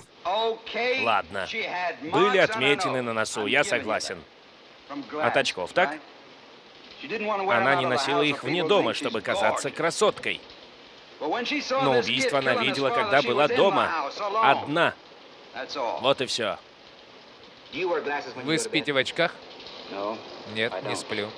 Ладно. 1.02 1.48
Были 2.12 2.38
отметины 2.38 3.02
на 3.02 3.12
носу, 3.12 3.46
я 3.46 3.64
согласен. 3.64 4.18
От 5.20 5.36
очков, 5.36 5.72
так? 5.72 5.98
Она 7.50 7.74
не 7.74 7.86
носила 7.86 8.22
их 8.22 8.44
вне 8.44 8.62
дома, 8.64 8.94
чтобы 8.94 9.20
казаться 9.22 9.70
красоткой. 9.70 10.40
Но 11.82 11.98
убийство 11.98 12.38
она 12.40 12.54
видела, 12.56 12.90
когда 12.90 13.22
была 13.22 13.46
дома. 13.48 13.90
Одна. 14.42 14.94
Вот 16.00 16.20
и 16.20 16.26
все. 16.26 16.58
Вы 18.44 18.58
спите 18.58 18.92
в 18.92 18.96
очках? 18.96 19.32
Нет, 20.54 20.72
не 20.88 20.96
сплю. 20.96 21.28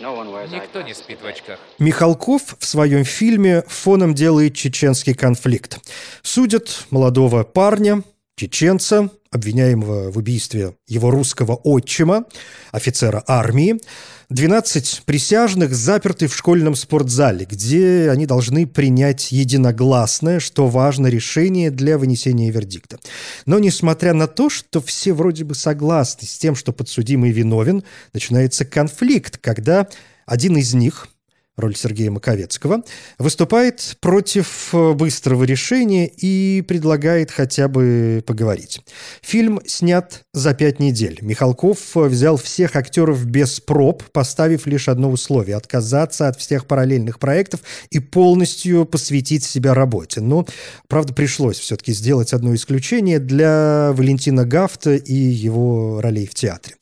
Никто 0.00 0.82
не 0.82 0.94
спит 0.94 1.22
в 1.22 1.26
очках. 1.26 1.60
Михалков 1.78 2.56
в 2.58 2.64
своем 2.64 3.04
фильме 3.04 3.62
фоном 3.68 4.14
делает 4.14 4.56
чеченский 4.56 5.14
конфликт. 5.14 5.78
Судят 6.22 6.86
молодого 6.90 7.44
парня, 7.44 8.02
чеченца, 8.36 9.10
обвиняемого 9.30 10.10
в 10.10 10.18
убийстве 10.18 10.74
его 10.86 11.10
русского 11.10 11.54
отчима, 11.54 12.24
офицера 12.70 13.24
армии. 13.26 13.80
12 14.28 15.02
присяжных 15.04 15.74
заперты 15.74 16.26
в 16.26 16.34
школьном 16.34 16.74
спортзале, 16.74 17.44
где 17.44 18.08
они 18.10 18.24
должны 18.24 18.66
принять 18.66 19.30
единогласное, 19.30 20.40
что 20.40 20.68
важно, 20.68 21.06
решение 21.08 21.70
для 21.70 21.98
вынесения 21.98 22.50
вердикта. 22.50 22.98
Но 23.44 23.58
несмотря 23.58 24.14
на 24.14 24.26
то, 24.26 24.48
что 24.48 24.80
все 24.80 25.12
вроде 25.12 25.44
бы 25.44 25.54
согласны 25.54 26.26
с 26.26 26.38
тем, 26.38 26.54
что 26.54 26.72
подсудимый 26.72 27.30
виновен, 27.30 27.84
начинается 28.14 28.64
конфликт, 28.64 29.38
когда 29.38 29.88
один 30.24 30.56
из 30.56 30.72
них, 30.72 31.08
роль 31.56 31.76
Сергея 31.76 32.10
Маковецкого, 32.10 32.82
выступает 33.18 33.96
против 34.00 34.70
э, 34.72 34.92
быстрого 34.94 35.44
решения 35.44 36.06
и 36.06 36.62
предлагает 36.66 37.30
хотя 37.30 37.68
бы 37.68 38.24
поговорить. 38.26 38.80
Фильм 39.20 39.60
снят 39.66 40.24
за 40.32 40.54
пять 40.54 40.80
недель. 40.80 41.18
Михалков 41.20 41.78
э, 41.96 42.04
взял 42.04 42.38
всех 42.38 42.74
актеров 42.74 43.26
без 43.26 43.60
проб, 43.60 44.02
поставив 44.12 44.66
лишь 44.66 44.88
одно 44.88 45.10
условие– 45.10 45.56
отказаться 45.62 46.28
от 46.28 46.38
всех 46.38 46.66
параллельных 46.66 47.18
проектов 47.18 47.60
и 47.90 47.98
полностью 47.98 48.86
посвятить 48.86 49.44
себя 49.44 49.74
работе. 49.74 50.22
Но, 50.22 50.46
правда, 50.88 51.12
пришлось 51.12 51.58
все-таки 51.58 51.92
сделать 51.92 52.32
одно 52.32 52.54
исключение 52.54 53.18
для 53.18 53.92
Валентина 53.92 54.46
Гафта 54.46 54.94
и 54.94 55.14
его 55.14 56.00
ролей 56.00 56.26
в 56.26 56.34
театре. 56.34 56.76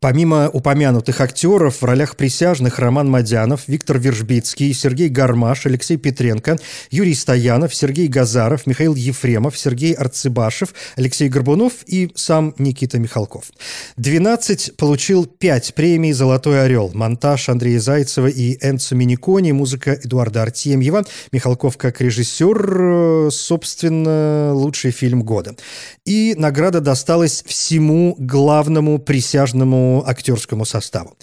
Помимо 0.00 0.48
упомянутых 0.48 1.20
актеров, 1.20 1.80
в 1.80 1.84
ролях 1.84 2.16
присяжных 2.16 2.80
Роман 2.80 3.08
Мадянов, 3.08 3.68
Виктор 3.68 3.98
Вер 3.98 4.15
Вержбицкий, 4.16 4.72
Сергей 4.72 5.08
Гармаш, 5.08 5.66
Алексей 5.66 5.96
Петренко, 5.96 6.58
Юрий 6.90 7.14
Стоянов, 7.14 7.74
Сергей 7.74 8.08
Газаров, 8.08 8.66
Михаил 8.66 8.94
Ефремов, 8.94 9.58
Сергей 9.58 9.92
Арцебашев, 9.92 10.74
Алексей 10.96 11.28
Горбунов 11.28 11.72
и 11.86 12.10
сам 12.14 12.54
Никита 12.58 12.98
Михалков. 12.98 13.44
12 13.96 14.76
получил 14.76 15.26
5 15.26 15.74
премий 15.74 16.12
«Золотой 16.12 16.64
орел». 16.64 16.90
Монтаж 16.94 17.48
Андрея 17.48 17.80
Зайцева 17.80 18.28
и 18.28 18.56
Энцо 18.66 18.94
Миникони, 18.94 19.52
музыка 19.52 19.92
Эдуарда 19.92 20.42
Артемьева, 20.42 21.04
Михалков 21.32 21.76
как 21.76 22.00
режиссер, 22.00 23.30
собственно, 23.30 24.52
лучший 24.54 24.92
фильм 24.92 25.22
года. 25.22 25.56
И 26.04 26.34
награда 26.38 26.80
досталась 26.80 27.42
всему 27.46 28.14
главному 28.18 28.98
присяжному 28.98 30.04
актерскому 30.06 30.64
составу. 30.64 31.16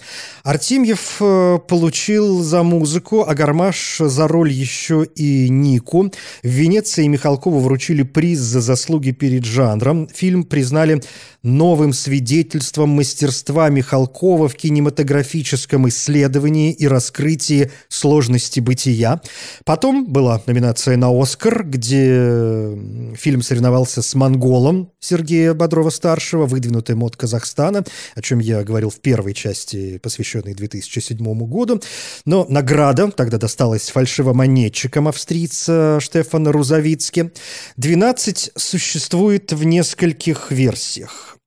Артемьев 0.44 1.16
э, 1.20 1.58
получил 1.68 2.42
за 2.42 2.62
музыку, 2.62 2.83
а 3.26 3.34
Гармаш 3.34 3.98
за 3.98 4.28
роль 4.28 4.52
еще 4.52 5.06
и 5.16 5.48
Нику. 5.48 6.12
В 6.42 6.46
Венеции 6.48 7.06
Михалкову 7.06 7.60
вручили 7.60 8.02
приз 8.02 8.38
за 8.38 8.60
заслуги 8.60 9.10
перед 9.10 9.44
жанром. 9.44 10.08
Фильм 10.08 10.44
признали 10.44 11.02
новым 11.42 11.92
свидетельством 11.92 12.90
мастерства 12.90 13.68
Михалкова 13.68 14.48
в 14.48 14.54
кинематографическом 14.54 15.88
исследовании 15.88 16.72
и 16.72 16.86
раскрытии 16.86 17.70
сложности 17.88 18.60
бытия. 18.60 19.20
Потом 19.64 20.06
была 20.06 20.42
номинация 20.46 20.96
на 20.96 21.10
«Оскар», 21.10 21.64
где 21.64 22.70
фильм 23.16 23.42
соревновался 23.42 24.02
с 24.02 24.14
«Монголом» 24.14 24.90
Сергея 25.00 25.52
Бодрова-старшего, 25.54 26.46
выдвинутым 26.46 27.02
от 27.04 27.16
Казахстана, 27.16 27.84
о 28.14 28.22
чем 28.22 28.38
я 28.38 28.62
говорил 28.64 28.88
в 28.90 29.00
первой 29.00 29.34
части, 29.34 29.98
посвященной 29.98 30.54
2007 30.54 31.18
году. 31.46 31.82
Но 32.24 32.46
награда 32.48 32.73
тогда 33.12 33.38
досталась 33.38 33.88
фальшивомонетчикам 33.90 35.06
австрийца 35.06 36.00
Штефана 36.00 36.50
Рузовицки. 36.50 37.30
«12» 37.78 38.50
существует 38.56 39.52
в 39.52 39.62
нескольких 39.62 40.50
версиях 40.50 41.38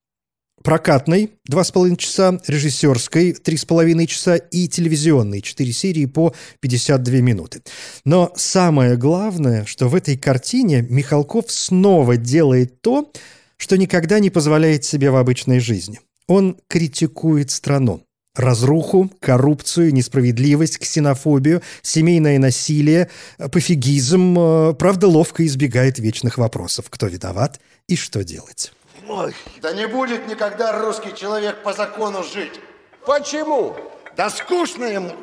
прокатной 0.64 1.32
2,5 1.50 1.98
часа, 1.98 2.40
режиссерской 2.48 3.32
3,5 3.32 4.06
часа 4.06 4.36
и 4.38 4.70
телевизионной 4.70 5.42
4 5.42 5.74
серии 5.74 6.06
по 6.06 6.34
52 6.62 7.16
минуты. 7.18 7.62
Но 8.06 8.32
самое 8.38 8.96
главное, 8.96 9.66
что 9.66 9.90
в 9.90 9.96
этой 9.96 10.18
картине 10.18 10.86
Михалков 10.90 11.52
снова 11.52 12.16
делает 12.16 12.82
то, 12.82 13.12
что 13.58 13.78
никогда 13.78 14.20
не 14.20 14.30
позволяет 14.30 14.86
себе 14.86 15.12
в 15.12 15.18
обычной 15.18 15.60
жизни. 15.60 16.00
Он 16.28 16.58
критикует 16.70 17.52
страну. 17.52 18.07
Разруху, 18.38 19.12
коррупцию, 19.20 19.94
несправедливость, 19.94 20.80
ксенофобию, 20.80 21.62
семейное 21.82 22.40
насилие, 22.40 23.10
пофигизм, 23.52 24.38
э, 24.40 24.74
правда, 24.76 25.08
ловко 25.08 25.46
избегает 25.46 26.00
вечных 26.00 26.38
вопросов. 26.38 26.86
Кто 26.90 27.08
виноват 27.08 27.60
и 27.88 27.96
что 27.96 28.24
делать? 28.24 28.72
Ой. 29.08 29.34
Да 29.62 29.74
не 29.74 29.88
будет 29.88 30.28
никогда 30.28 30.80
русский 30.80 31.16
человек 31.16 31.64
по 31.64 31.74
закону 31.74 32.24
жить. 32.24 32.60
Почему? 33.06 33.76
Да 34.16 34.30
скучно 34.30 34.86
ему 34.86 35.14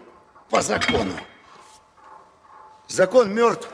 по 0.50 0.60
закону. 0.60 1.12
Закон 2.88 3.34
мертв. 3.34 3.68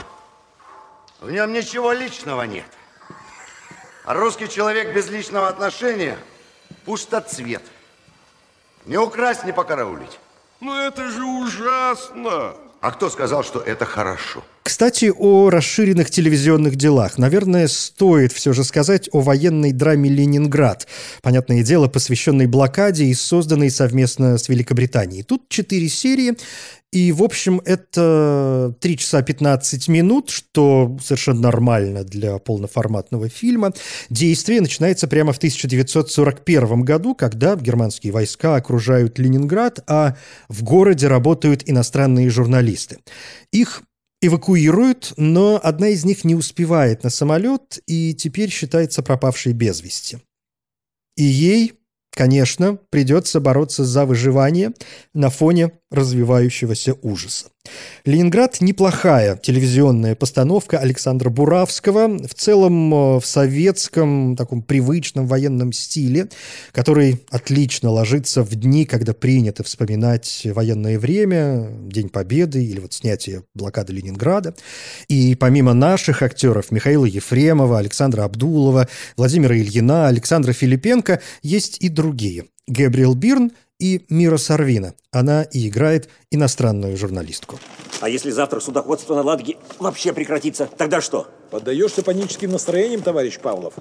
В 1.20 1.30
нем 1.30 1.52
ничего 1.52 1.92
личного 1.92 2.42
нет. 2.42 2.66
А 4.04 4.14
русский 4.14 4.48
человек 4.48 4.94
без 4.94 5.08
личного 5.08 5.48
отношения– 5.48 6.16
пустоцвет. 6.84 7.62
Не 8.86 8.98
украсть, 8.98 9.44
не 9.44 9.52
покараулить. 9.52 10.18
Ну 10.60 10.74
это 10.74 11.10
же 11.10 11.24
ужасно. 11.24 12.54
А 12.80 12.92
кто 12.92 13.10
сказал, 13.10 13.44
что 13.44 13.60
это 13.60 13.84
хорошо? 13.84 14.42
Кстати, 14.62 15.12
о 15.14 15.50
расширенных 15.50 16.10
телевизионных 16.10 16.76
делах. 16.76 17.18
Наверное, 17.18 17.68
стоит 17.68 18.32
все 18.32 18.52
же 18.52 18.64
сказать 18.64 19.08
о 19.12 19.20
военной 19.20 19.72
драме 19.72 20.08
«Ленинград». 20.08 20.86
Понятное 21.22 21.62
дело, 21.62 21.88
посвященной 21.88 22.46
блокаде 22.46 23.04
и 23.04 23.14
созданной 23.14 23.70
совместно 23.70 24.38
с 24.38 24.48
Великобританией. 24.48 25.24
Тут 25.24 25.48
четыре 25.48 25.88
серии. 25.88 26.36
И, 26.92 27.12
в 27.12 27.22
общем, 27.22 27.60
это 27.64 28.74
3 28.80 28.96
часа 28.96 29.22
15 29.22 29.86
минут, 29.88 30.30
что 30.30 30.98
совершенно 31.00 31.42
нормально 31.42 32.02
для 32.02 32.38
полноформатного 32.38 33.28
фильма. 33.28 33.72
Действие 34.08 34.60
начинается 34.60 35.06
прямо 35.06 35.32
в 35.32 35.36
1941 35.36 36.82
году, 36.82 37.14
когда 37.14 37.54
германские 37.54 38.12
войска 38.12 38.56
окружают 38.56 39.20
Ленинград, 39.20 39.78
а 39.86 40.16
в 40.48 40.64
городе 40.64 41.06
работают 41.06 41.62
иностранные 41.66 42.28
журналисты. 42.28 42.98
Их 43.52 43.82
эвакуируют, 44.20 45.14
но 45.16 45.60
одна 45.62 45.88
из 45.88 46.04
них 46.04 46.24
не 46.24 46.34
успевает 46.34 47.04
на 47.04 47.10
самолет 47.10 47.78
и 47.86 48.14
теперь 48.14 48.50
считается 48.50 49.02
пропавшей 49.02 49.52
без 49.52 49.80
вести. 49.80 50.18
И 51.16 51.22
ей, 51.22 51.74
конечно, 52.10 52.78
придется 52.90 53.40
бороться 53.40 53.84
за 53.84 54.06
выживание 54.06 54.72
на 55.14 55.30
фоне 55.30 55.72
развивающегося 55.90 56.94
ужаса. 57.02 57.46
«Ленинград»– 58.04 58.58
неплохая 58.60 59.36
телевизионная 59.36 60.14
постановка 60.14 60.78
Александра 60.78 61.28
Буравского, 61.30 62.16
в 62.26 62.34
целом 62.34 62.94
э, 62.94 63.20
в 63.20 63.26
советском, 63.26 64.34
таком 64.36 64.62
привычном 64.62 65.26
военном 65.26 65.72
стиле, 65.72 66.28
который 66.72 67.20
отлично 67.30 67.90
ложится 67.90 68.42
в 68.42 68.54
дни, 68.54 68.86
когда 68.86 69.12
принято 69.12 69.62
вспоминать 69.62 70.42
военное 70.44 70.98
время, 70.98 71.68
День 71.82 72.08
Победы 72.08 72.64
или 72.64 72.80
вот 72.80 72.94
снятие 72.94 73.44
блокады 73.54 73.92
Ленинграда. 73.92 74.54
И 75.08 75.34
помимо 75.34 75.74
наших 75.74 76.22
актеров 76.22 76.70
Михаила 76.70 77.04
Ефремова, 77.04 77.78
Александра 77.78 78.24
Абдулова, 78.24 78.88
Владимира 79.16 79.56
Ильина, 79.56 80.08
Александра 80.08 80.52
Филипенко 80.52 81.20
есть 81.42 81.78
и 81.80 81.88
другие. 81.88 82.46
Гэбриэл 82.66 83.14
Бирн 83.14 83.50
и 83.80 84.04
Мира 84.08 84.36
Сарвина. 84.36 84.94
Она 85.10 85.42
и 85.42 85.68
играет 85.68 86.08
иностранную 86.30 86.96
журналистку. 86.96 87.58
А 88.00 88.08
если 88.08 88.30
завтра 88.30 88.60
судоходство 88.60 89.14
на 89.14 89.22
Ладоге 89.22 89.56
вообще 89.78 90.12
прекратится, 90.12 90.68
тогда 90.76 91.00
что? 91.00 91.26
Поддаешься 91.50 92.02
паническим 92.02 92.52
настроениям, 92.52 93.02
товарищ 93.02 93.38
Павлов? 93.40 93.74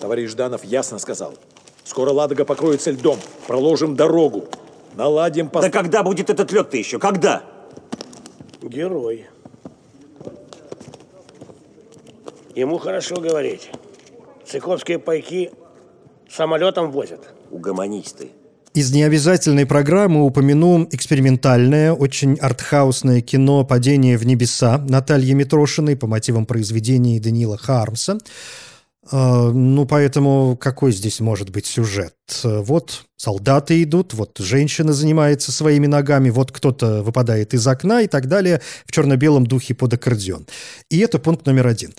Товарищ 0.00 0.30
Жданов 0.30 0.64
ясно 0.64 0.98
сказал. 0.98 1.34
Скоро 1.84 2.10
Ладога 2.10 2.44
покроется 2.44 2.92
льдом. 2.92 3.18
Проложим 3.46 3.96
дорогу. 3.96 4.46
Наладим... 4.94 5.50
Пос... 5.50 5.62
Да 5.62 5.70
когда 5.70 6.02
будет 6.02 6.30
этот 6.30 6.50
лед-то 6.52 6.76
еще? 6.76 6.98
Когда? 6.98 7.42
Герой. 8.62 9.26
Ему 12.54 12.78
хорошо 12.78 13.16
говорить. 13.16 13.70
Цыковские 14.46 14.98
пайки 14.98 15.50
самолетом 16.30 16.90
возят. 16.90 17.32
Угомонись 17.50 18.12
ты. 18.12 18.30
Из 18.74 18.90
необязательной 18.90 19.66
программы 19.66 20.24
упомяну 20.24 20.88
экспериментальное, 20.90 21.92
очень 21.92 22.36
артхаусное 22.36 23.20
кино 23.20 23.66
«Падение 23.66 24.16
в 24.16 24.24
небеса» 24.24 24.78
Натальи 24.78 25.34
Митрошиной 25.34 25.94
по 25.94 26.06
мотивам 26.06 26.46
произведений 26.46 27.20
Даниила 27.20 27.58
Хармса. 27.58 28.16
А, 29.10 29.50
ну, 29.50 29.84
поэтому 29.84 30.56
какой 30.58 30.92
здесь 30.92 31.20
может 31.20 31.50
быть 31.50 31.66
сюжет? 31.66 32.14
Вот 32.42 33.04
солдаты 33.18 33.82
идут, 33.82 34.14
вот 34.14 34.38
женщина 34.38 34.94
занимается 34.94 35.52
своими 35.52 35.86
ногами, 35.86 36.30
вот 36.30 36.50
кто-то 36.50 37.02
выпадает 37.02 37.52
из 37.52 37.66
окна 37.66 38.00
и 38.00 38.06
так 38.06 38.26
далее 38.26 38.62
в 38.86 38.92
черно-белом 38.92 39.46
духе 39.46 39.74
под 39.74 39.92
аккордеон. 39.92 40.46
И 40.88 40.98
это 41.00 41.18
пункт 41.18 41.44
номер 41.44 41.66
один. 41.66 41.92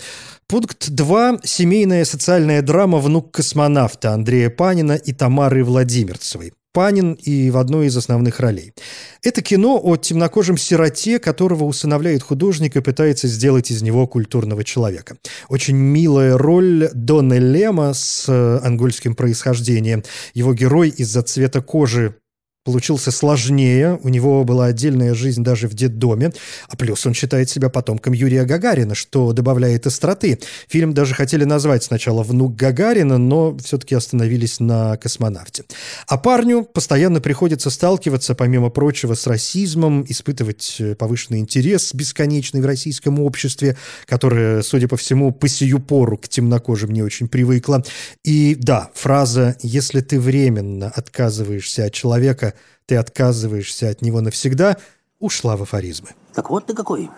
Пункт 0.48 0.90
два– 0.90 1.38
семейная 1.44 2.04
социальная 2.04 2.64
драма 2.64 2.98
«Внук 2.98 3.30
космонавта» 3.30 4.12
Андрея 4.12 4.50
Панина 4.50 4.94
и 4.94 5.14
Тамары 5.14 5.64
Владимирцевой. 5.64 6.54
Панин 6.74 7.14
и 7.14 7.52
в 7.52 7.58
одной 7.58 7.88
из 7.88 7.96
основных 7.96 8.40
ролей. 8.40 8.74
Это 9.22 9.42
кино 9.42 9.80
о 9.82 9.96
темнокожем 9.96 10.58
сироте, 10.58 11.20
которого 11.20 11.64
усыновляет 11.66 12.24
художник 12.24 12.76
и 12.76 12.82
пытается 12.82 13.28
сделать 13.28 13.72
из 13.72 13.82
него 13.84 14.08
культурного 14.08 14.64
человека. 14.64 15.18
Очень 15.50 15.76
милая 15.76 16.38
роль 16.38 16.90
Дона 16.94 17.38
Лема 17.38 17.94
с 17.94 18.26
э, 18.28 18.60
ангольским 18.64 19.16
происхождением. 19.16 20.04
Его 20.34 20.54
герой 20.54 20.90
из-за 20.90 21.22
цвета 21.22 21.62
кожи 21.62 22.16
получился 22.63 23.12
сложнее, 23.12 23.99
у 24.04 24.10
него 24.10 24.43
была 24.45 24.67
отдельная 24.67 25.13
жизнь 25.13 25.43
даже 25.43 25.67
в 25.67 25.73
детдоме, 25.73 26.32
а 26.69 26.78
плюс 26.78 27.06
он 27.06 27.13
считает 27.13 27.49
себя 27.49 27.69
потомком 27.69 28.13
Юрия 28.13 28.45
Гагарина, 28.45 28.95
что 28.95 29.34
добавляет 29.34 29.86
остроты. 29.86 30.39
Фильм 30.69 30.93
даже 30.93 31.13
хотели 31.13 31.43
назвать 31.43 31.84
сначала 31.84 32.23
«Внук 32.23 32.56
Гагарина», 32.56 33.17
но 33.17 33.58
все-таки 33.58 33.95
остановились 33.95 34.62
на 34.62 34.95
«Космонавте». 34.97 35.65
А 36.08 36.17
парню 36.17 36.63
постоянно 36.63 37.19
приходится 37.19 37.69
сталкиваться, 37.69 38.34
помимо 38.34 38.69
прочего, 38.69 39.13
с 39.13 39.28
расизмом, 39.28 40.06
испытывать 40.08 40.78
э, 40.80 40.95
повышенный 40.95 41.39
интерес 41.39 41.93
бесконечный 41.93 42.62
в 42.62 42.65
российском 42.65 43.19
обществе, 43.19 43.76
которое, 44.06 44.62
судя 44.62 44.88
по 44.88 44.95
всему, 44.95 45.32
по 45.34 45.49
сию 45.49 45.80
пору 45.80 46.17
к 46.17 46.30
темнокожим 46.30 46.91
не 46.91 47.02
очень 47.02 47.28
привыкло. 47.28 47.84
И 48.23 48.56
да, 48.56 48.89
фраза 48.93 49.58
«если 49.62 49.99
ты 49.99 50.17
временно 50.19 50.88
отказываешься 50.88 51.86
от 51.86 51.93
человека, 51.93 52.53
ты 52.86 52.96
отказываешься 52.96 53.89
от 53.89 54.02
него 54.02 54.22
навсегда, 54.22 54.78
ушла 55.20 55.56
в 55.56 55.63
афоризмы. 55.63 56.10
Так 56.34 56.50
вот 56.50 56.66
ты 56.66 56.74
какой, 56.74 57.10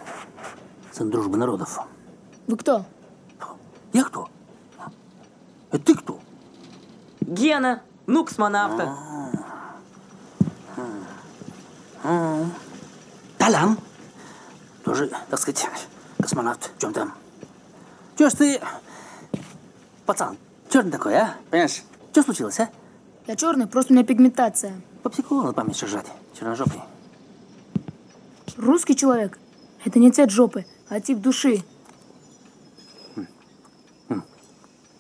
сын 0.92 1.10
дружбы 1.10 1.38
народов. 1.38 1.80
Вы 2.48 2.58
кто? 2.58 2.86
Я 3.94 4.04
кто? 4.04 4.30
Это 5.72 5.84
ты 5.84 5.96
кто? 5.96 6.20
Гена, 7.22 7.82
ну 8.06 8.26
космонавта. 8.26 8.96
Талан. 13.38 13.80
Тоже, 14.84 15.10
так 15.30 15.40
сказать, 15.40 15.68
космонавт. 16.20 16.72
В 16.78 16.82
чем 16.82 16.94
там? 16.94 17.14
Чего 18.18 18.30
ж 18.30 18.34
ты, 18.34 18.62
пацан, 20.06 20.38
черный 20.70 20.92
такой, 20.92 21.16
а? 21.16 21.36
Понимаешь? 21.50 21.84
Что 22.12 22.22
случилось, 22.22 22.60
а? 22.60 22.70
Я 23.26 23.36
черный, 23.36 23.66
просто 23.66 23.92
у 23.92 23.96
меня 23.96 24.06
пигментация. 24.06 24.80
По 25.06 25.10
психу 25.12 25.44
на 25.44 25.54
память 25.54 25.80
жать, 25.80 26.08
черножопый. 26.34 26.80
Русский 28.58 28.96
человек– 28.96 29.38
это 29.86 30.00
не 30.00 30.12
цвет 30.12 30.32
жопы, 30.32 30.66
а 30.90 31.00
тип 31.00 31.20
души. 31.20 31.64
Хм. 33.16 33.28
Хм. 34.10 34.24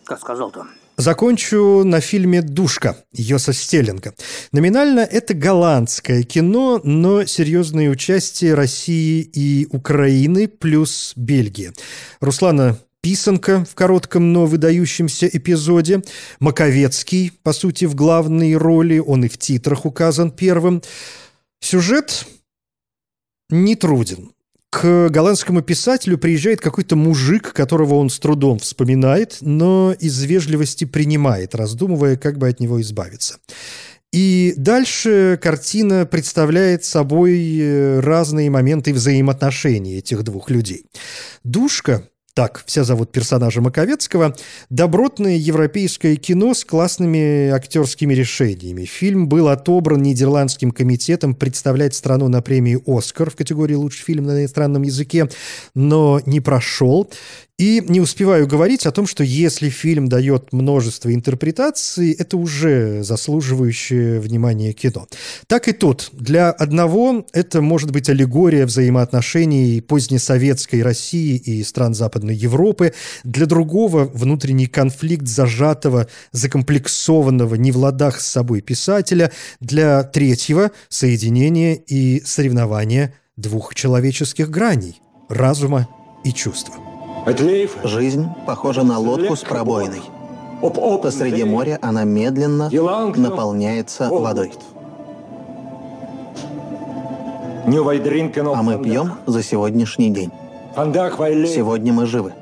Как 0.04 0.20
сказал-то? 0.20 0.68
Закончу 0.98 1.82
на 1.84 2.02
фильме 2.02 2.44
«Душка» 2.44 3.04
Йоса 3.13 3.52
Стеллинга. 3.52 4.13
Номинально 4.52 5.00
это 5.00 5.34
голландское 5.34 6.22
кино, 6.22 6.80
но 6.84 7.26
серьезное 7.26 7.89
участие 7.89 8.54
России 8.54 9.22
и 9.22 9.68
Украины 9.72 10.48
плюс 10.48 11.13
Бельгии. 11.15 11.74
Руслана 12.20 12.78
Писанка 13.06 13.63
в 13.70 13.76
коротком, 13.76 14.34
но 14.34 14.48
выдающемся 14.48 15.28
эпизоде, 15.28 16.02
Маковецкий, 16.39 17.32
по 17.44 17.54
сути, 17.54 17.86
в 17.86 17.94
главной 17.94 18.56
роли, 18.56 18.98
он 18.98 19.24
и 19.26 19.28
в 19.28 19.38
титрах 19.38 19.86
указан 19.86 20.32
первым. 20.32 20.82
Сюжет 21.60 22.26
не 23.52 23.76
труден. 23.76 24.32
К 24.72 25.10
голландскому 25.10 25.62
писателю 25.62 26.18
приезжает 26.18 26.62
какой-то 26.62 26.96
мужик, 26.96 27.54
которого 27.54 27.94
он 27.94 28.10
с 28.10 28.18
трудом 28.18 28.58
вспоминает, 28.58 29.38
но 29.41 29.96
из 30.00 30.24
вежливости 30.24 30.86
принимает, 30.86 31.54
раздумывая, 31.54 32.18
как 32.18 32.39
бы 32.39 32.48
от 32.48 32.60
него 32.60 32.82
избавиться. 32.82 33.38
И 34.12 34.56
дальше 34.58 35.38
картина 35.39 36.08
представляет 36.08 36.84
собой 36.84 37.60
э, 37.60 38.00
разные 38.00 38.50
моменты 38.50 38.96
взаимоотношений 38.96 39.98
этих 39.98 40.24
двух 40.24 40.50
людей. 40.50 40.88
Душка 41.44 42.10
так 42.36 42.63
все 42.65 42.84
зовут 42.84 43.13
персонажа 43.13 43.62
Маковецкого, 43.62 44.36
добротное 44.69 45.38
европейское 45.38 46.17
кино 46.17 46.54
с 46.54 46.65
классными 46.65 47.50
актерскими 47.50 48.13
решениями. 48.13 48.84
Фильм 48.84 49.30
был 49.30 49.48
отобран 49.48 50.02
Нидерландским 50.02 50.71
комитетом 50.71 51.34
представлять 51.34 51.95
страну 51.95 52.28
на 52.28 52.41
премии 52.41 52.78
«Оскар» 52.86 53.30
в 53.30 53.38
категории 53.38 53.76
«Лучший 53.76 54.04
фильм 54.04 54.26
на 54.26 54.41
иностранном 54.41 54.84
языке», 54.84 55.30
но 55.74 56.21
не 56.26 56.41
прошел. 56.41 57.10
И 57.58 57.82
не 57.88 58.02
успеваю 58.02 58.48
говорить 58.48 58.86
о 58.86 58.91
том, 58.91 59.08
что 59.08 59.24
если 59.24 59.70
фильм 59.70 60.10
дает 60.10 60.52
множество 60.52 61.13
интерпретаций, 61.13 62.12
это 62.12 62.36
уже 62.36 63.02
заслуживающее 63.02 64.20
внимания 64.20 64.74
кино. 64.74 65.08
Так 65.48 65.70
и 65.70 65.72
тут. 65.72 66.10
Для 66.12 66.52
одного 66.52 67.26
это 67.32 67.62
может 67.62 67.91
быть 67.91 68.10
аллегория 68.10 68.65
взаимоотношений 68.65 69.80
позднесоветской 69.80 70.84
России 70.84 71.38
и 71.38 71.63
стран 71.63 71.94
Западной 71.94 72.36
Европы. 72.36 72.94
Для 73.24 73.46
другого– 73.46 74.04
внутренний 74.13 74.68
конфликт 74.68 75.26
зажатого, 75.26 76.08
закомплексованного, 76.34 77.56
не 77.56 77.72
в 77.72 77.78
ладах 77.78 78.20
с 78.20 78.28
собой 78.28 78.60
писателя. 78.60 79.32
Для 79.62 80.04
третьего– 80.04 80.72
соединение 80.89 81.78
и 81.78 82.22
соревнование 82.26 83.13
двух 83.38 83.76
человеческих 83.76 84.50
граней. 84.50 85.00
разума 85.30 85.88
и 86.24 86.32
чувства. 86.32 86.94
Жизнь 87.84 88.28
похожа 88.46 88.84
на 88.84 89.00
лодку 89.00 89.36
с 89.36 89.42
пробоиной. 89.42 90.02
Посреди 91.02 91.44
моря 91.44 91.80
она 91.82 92.04
медленно 92.04 92.70
наполняется 92.70 94.10
водой. 94.10 94.54
А 97.66 98.62
мы 98.62 98.84
пьем 98.84 99.18
за 99.26 99.42
сегодняшний 99.42 100.12
день. 100.12 100.32
Сегодня 100.76 101.94
мы 101.94 102.06
живы. 102.06 102.34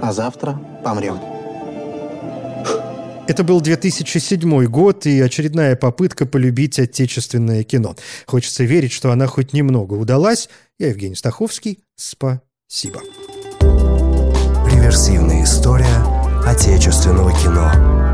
А 0.00 0.12
завтра 0.12 0.60
помрем. 0.84 1.18
Это 3.26 3.42
был 3.42 3.60
2007 3.60 4.64
год 4.66 5.06
и 5.06 5.20
очередная 5.20 5.76
попытка 5.76 6.26
полюбить 6.26 6.78
отечественное 6.78 7.64
кино. 7.64 7.96
Хочется 8.26 8.64
верить, 8.64 8.92
что 8.92 9.10
она 9.10 9.26
хоть 9.26 9.52
немного 9.52 9.94
удалась. 9.94 10.48
Я 10.78 10.88
Евгений 10.88 11.14
Стаховский. 11.14 11.80
Спасибо. 12.74 13.02
Реверсивная 14.68 15.44
история 15.44 15.86
отечественного 16.44 17.30
кино. 17.30 18.13